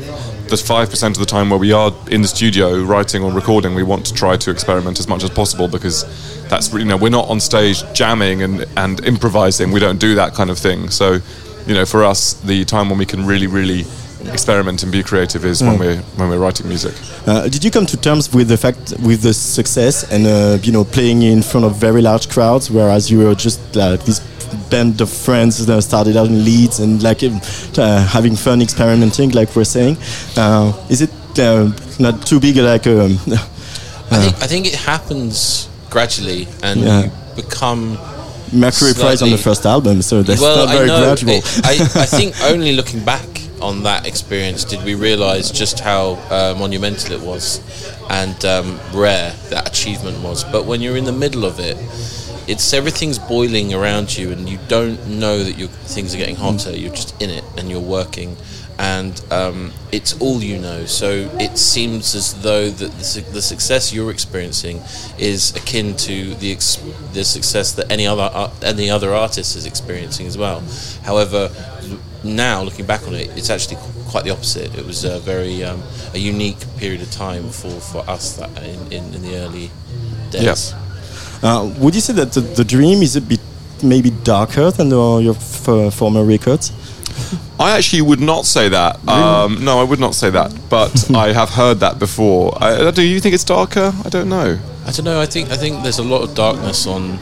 [0.48, 3.74] the five percent of the time where we are in the studio writing or recording,
[3.74, 6.04] we want to try to experiment as much as possible because
[6.48, 9.70] that's you know we're not on stage jamming and and improvising.
[9.72, 10.90] We don't do that kind of thing.
[10.90, 11.18] So,
[11.66, 13.84] you know, for us, the time when we can really, really
[14.26, 16.94] experiment and be creative is when we're when we're writing music.
[17.26, 20.72] Uh, did you come to terms with the fact with the success and uh, you
[20.72, 24.20] know playing in front of very large crowds, whereas you were just like this
[24.70, 29.54] band of friends that started out in Leeds and like uh, having fun experimenting, like
[29.56, 29.96] we're saying?
[30.36, 32.86] Uh, is it uh, not too big like?
[32.86, 33.18] Um,
[34.10, 37.02] I think I think it happens gradually, and Yeah.
[37.04, 37.10] you
[37.42, 37.98] become.
[38.50, 41.04] Mercury Prize on the first album, so that's well, not very I know.
[41.04, 41.32] gradual.
[41.34, 41.72] It- I,
[42.02, 43.26] I think only looking back
[43.60, 47.60] on that experience did we realise just how uh, monumental it was
[48.08, 50.44] and um, rare that achievement was.
[50.44, 51.76] But when you're in the middle of it,
[52.48, 56.72] it's everything's boiling around you, and you don't know that your things are getting hotter.
[56.76, 58.36] You're just in it, and you're working.
[58.80, 60.86] and um, it's all you know.
[60.86, 61.08] So
[61.40, 64.80] it seems as though that the, su- the success you're experiencing
[65.18, 66.78] is akin to the ex-
[67.12, 70.62] the success that any other ar- any other artist is experiencing as well.
[71.02, 71.50] However,
[72.22, 73.78] now looking back on it, it's actually
[74.10, 74.70] quite the opposite.
[74.78, 75.82] It was a very um,
[76.14, 79.70] a unique period of time for, for us that in, in, in the early
[80.30, 80.42] days.
[80.44, 80.74] Yes.
[81.42, 83.40] Uh, would you say that the, the dream is a bit
[83.82, 86.72] maybe darker than uh, your f- former records?
[87.60, 88.96] I actually would not say that.
[89.08, 90.54] Um, no, I would not say that.
[90.70, 92.56] But I have heard that before.
[92.62, 93.92] I, do you think it's darker?
[94.04, 94.58] I don't know.
[94.86, 95.20] I don't know.
[95.20, 97.18] I think I think there's a lot of darkness on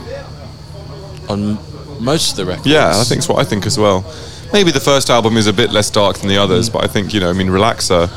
[1.28, 1.58] on
[2.00, 2.66] most of the records.
[2.66, 4.04] Yeah, I think it's what I think as well.
[4.52, 7.12] Maybe the first album is a bit less dark than the others, but I think
[7.12, 8.08] you know, I mean, Relaxer,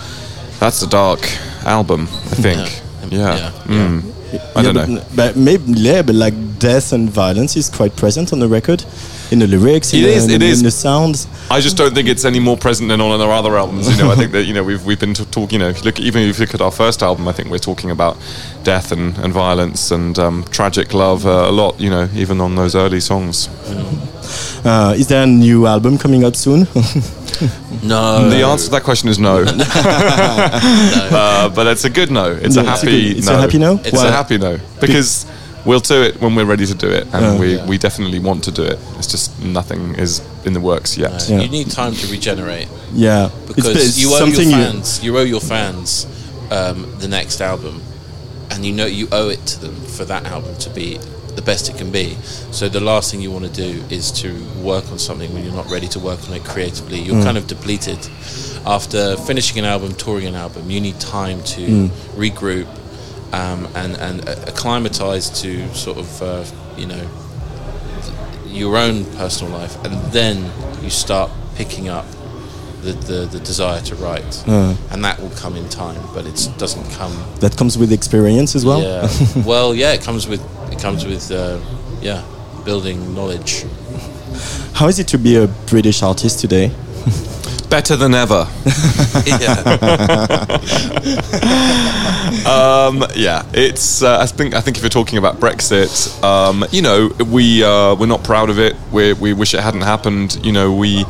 [0.60, 1.22] that's a dark
[1.66, 2.02] album.
[2.04, 2.82] I think.
[3.12, 3.36] Yeah.
[3.38, 3.52] Yeah.
[3.66, 4.14] Mm.
[4.56, 5.04] I don't but, know.
[5.16, 8.84] But maybe, yeah, but like death and violence is quite present on the record,
[9.32, 10.60] in the lyrics, in, It the, is, in, the- is.
[10.60, 11.28] in the sounds.
[11.50, 13.90] I just don't think it's any more present than on our other albums.
[13.90, 15.60] You know, I think that you know we've we've been talking.
[15.60, 17.50] You know, if you look even if you look at our first album, I think
[17.50, 18.18] we're talking about
[18.64, 21.80] death and, and violence and um, tragic love uh, a lot.
[21.80, 23.50] You know, even on those early songs.
[24.66, 26.68] Uh, is there a new album coming up soon?
[27.82, 28.30] No.
[28.30, 29.44] The answer to that question is no.
[29.48, 32.32] uh, but it's a good no.
[32.32, 33.40] It's No, a it's a happy good- it's a no.
[33.40, 33.80] happy no?
[33.84, 34.08] It's Why?
[34.08, 35.26] a happy no because
[35.66, 38.52] we'll do it when we're ready to do it, and we, we definitely want to
[38.52, 38.78] do it.
[38.98, 41.28] It's just nothing is in the works yet.
[41.30, 41.40] Yeah.
[41.40, 42.68] You need time to regenerate.
[42.92, 46.06] yeah, because it's, you owe something your you- fans, you, owe your fans
[46.52, 47.82] um, the next album,
[48.52, 51.00] and you know you owe it to them for that album to be
[51.36, 52.16] the best it can be.
[52.52, 54.30] So the last thing you want to do is to
[54.62, 57.00] work on something when you're not ready to work on it creatively.
[57.00, 57.24] You're Mm.
[57.24, 58.00] kind of depleted
[58.66, 60.70] after finishing an album, touring an album.
[60.70, 61.90] You need time to Mm.
[62.18, 62.68] regroup
[63.32, 66.44] um, and and acclimatize to sort of uh,
[66.78, 67.04] you know
[68.48, 70.52] your own personal life, and then
[70.84, 72.06] you start picking up
[72.84, 74.76] the, the, the desire to write, Uh.
[74.92, 77.12] and that will come in time, but it doesn't come.
[77.40, 78.82] that comes with experience as well.
[78.82, 79.10] Yeah.
[79.46, 80.42] well, yeah, it comes with
[80.72, 81.60] it comes with uh,
[82.02, 82.24] yeah,
[82.66, 83.66] building knowledge.
[84.74, 86.72] How is it to be a British artist today?
[87.70, 88.48] Better than ever.
[92.48, 94.02] um, yeah, it's.
[94.02, 94.54] Uh, I think.
[94.56, 98.50] I think if you're talking about Brexit, um, you know, we uh, we're not proud
[98.50, 98.76] of it.
[98.92, 100.40] We we wish it hadn't happened.
[100.44, 101.06] You know, we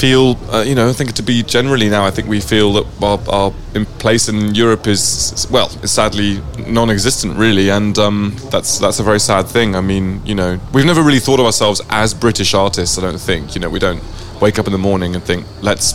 [0.00, 0.38] feel.
[0.52, 3.20] Uh, you know, I think to be generally now, I think we feel that our,
[3.28, 8.98] our in place in Europe is well, is sadly non-existent, really, and um, that's that's
[8.98, 9.76] a very sad thing.
[9.76, 12.98] I mean, you know, we've never really thought of ourselves as British artists.
[12.98, 13.54] I don't think.
[13.54, 14.02] You know, we don't
[14.40, 15.94] wake up in the morning and think, let's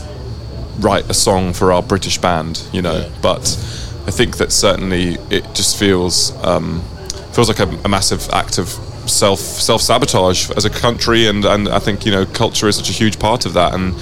[0.79, 3.09] write a song for our British band, you know.
[3.21, 3.41] But
[4.07, 6.81] I think that certainly it just feels um,
[7.33, 8.67] feels like a, a massive act of
[9.07, 12.89] self self sabotage as a country, and and I think you know culture is such
[12.89, 13.73] a huge part of that.
[13.73, 13.93] And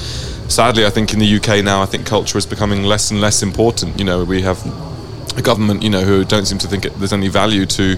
[0.50, 3.44] sadly, I think in the UK now, I think culture is becoming less and less
[3.44, 4.00] important.
[4.00, 4.60] You know, we have
[5.38, 7.98] a government, you know, who don't seem to think it, there's any value to,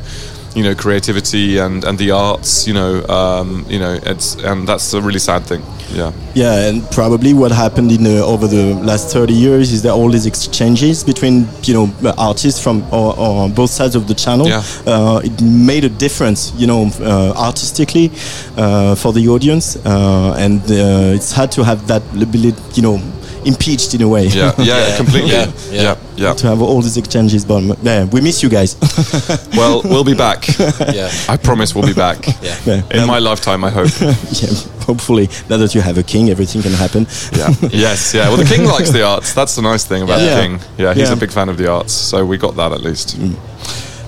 [0.56, 2.66] you know, creativity and, and the arts.
[2.68, 5.62] You know, um, you know, it's and that's a really sad thing.
[5.94, 6.12] Yeah.
[6.34, 10.10] Yeah, and probably what happened in uh, over the last 30 years is that all
[10.10, 14.64] these exchanges between you know artists from or, or both sides of the channel, Yeah.
[14.88, 18.12] uh, it made a difference, you know, uh, artistically
[18.58, 23.00] uh, for the audience, uh, and uh, it's hard to have that ability, you know,
[23.46, 24.26] impeached in a way.
[24.28, 25.32] Yeah, yeah, completely.
[25.32, 25.96] Yeah, Yeah, yeah.
[26.18, 26.34] yeah.
[26.34, 28.76] to have all these exchanges, but yeah, we miss you guys.
[29.56, 30.48] Well, we'll be back.
[30.94, 31.10] Yeah.
[31.30, 32.26] I promise we'll be back.
[32.42, 32.58] Yeah.
[32.66, 32.82] Yeah.
[33.02, 33.90] In my lifetime, I hope.
[34.02, 34.50] yeah,
[34.86, 37.08] hopefully, now that you have a king, everything can happen.
[37.34, 37.54] Yeah.
[37.72, 38.14] yes.
[38.14, 38.28] Yeah.
[38.28, 39.34] Well, the king likes the arts.
[39.34, 40.36] That's the nice thing about Yeah.
[40.36, 40.60] the king.
[40.78, 40.94] Yeah.
[40.94, 41.14] He's Yeah.
[41.14, 43.18] a big fan of the arts, so we got that at least.
[43.18, 43.36] Mm.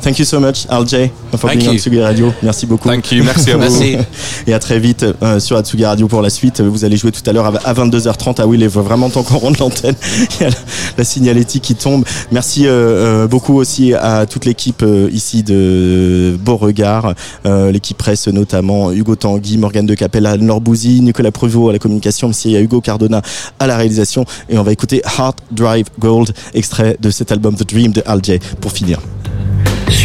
[0.01, 1.79] Thank you so much, RJ, for Thank being on you.
[1.79, 2.33] Tsugi Radio.
[2.41, 2.87] Merci beaucoup.
[2.87, 3.23] Thank you.
[3.23, 3.61] Merci à vous.
[3.61, 3.97] Merci.
[4.45, 6.61] Et à très vite euh, sur Atsugi Radio pour la suite.
[6.61, 8.35] Vous allez jouer tout à l'heure à à 22h30.
[8.39, 9.95] Ah oui, il est vraiment temps qu'on rende l'antenne.
[10.39, 10.55] Il y a la,
[10.99, 12.05] la signalétique qui tombe.
[12.31, 17.13] Merci euh, euh, beaucoup aussi à toute l'équipe euh, ici de Beauregard,
[17.45, 21.79] euh, l'équipe presse notamment Hugo Tanguy, Morgane de Capella, Laure Bouzy, Nicolas Prevot à la
[21.79, 23.21] communication, aussi à Hugo Cardona
[23.59, 24.25] à la réalisation.
[24.49, 28.23] Et on va écouter Heart Drive Gold, extrait de cet album The Dream de Al
[28.23, 28.99] J pour finir.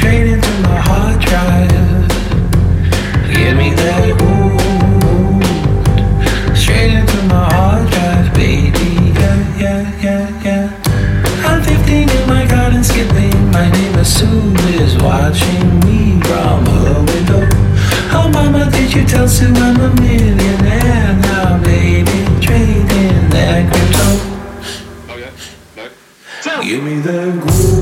[0.02, 2.08] Straight into my hard drive.
[3.32, 5.44] Give me that wound.
[6.58, 9.14] Straight into my hard drive, baby.
[9.14, 11.46] Yeah, yeah, yeah, yeah.
[11.46, 13.52] I'm 15 in my garden skipping.
[13.52, 14.52] My neighbor Sue
[14.82, 17.46] is watching me from her window.
[18.10, 22.26] Oh, mama, did you tell Sue I'm a millionaire now, baby?
[22.44, 24.08] Trading that crypto.
[25.10, 25.30] Oh yeah,
[25.76, 25.86] no.
[26.60, 27.81] Give me that gold.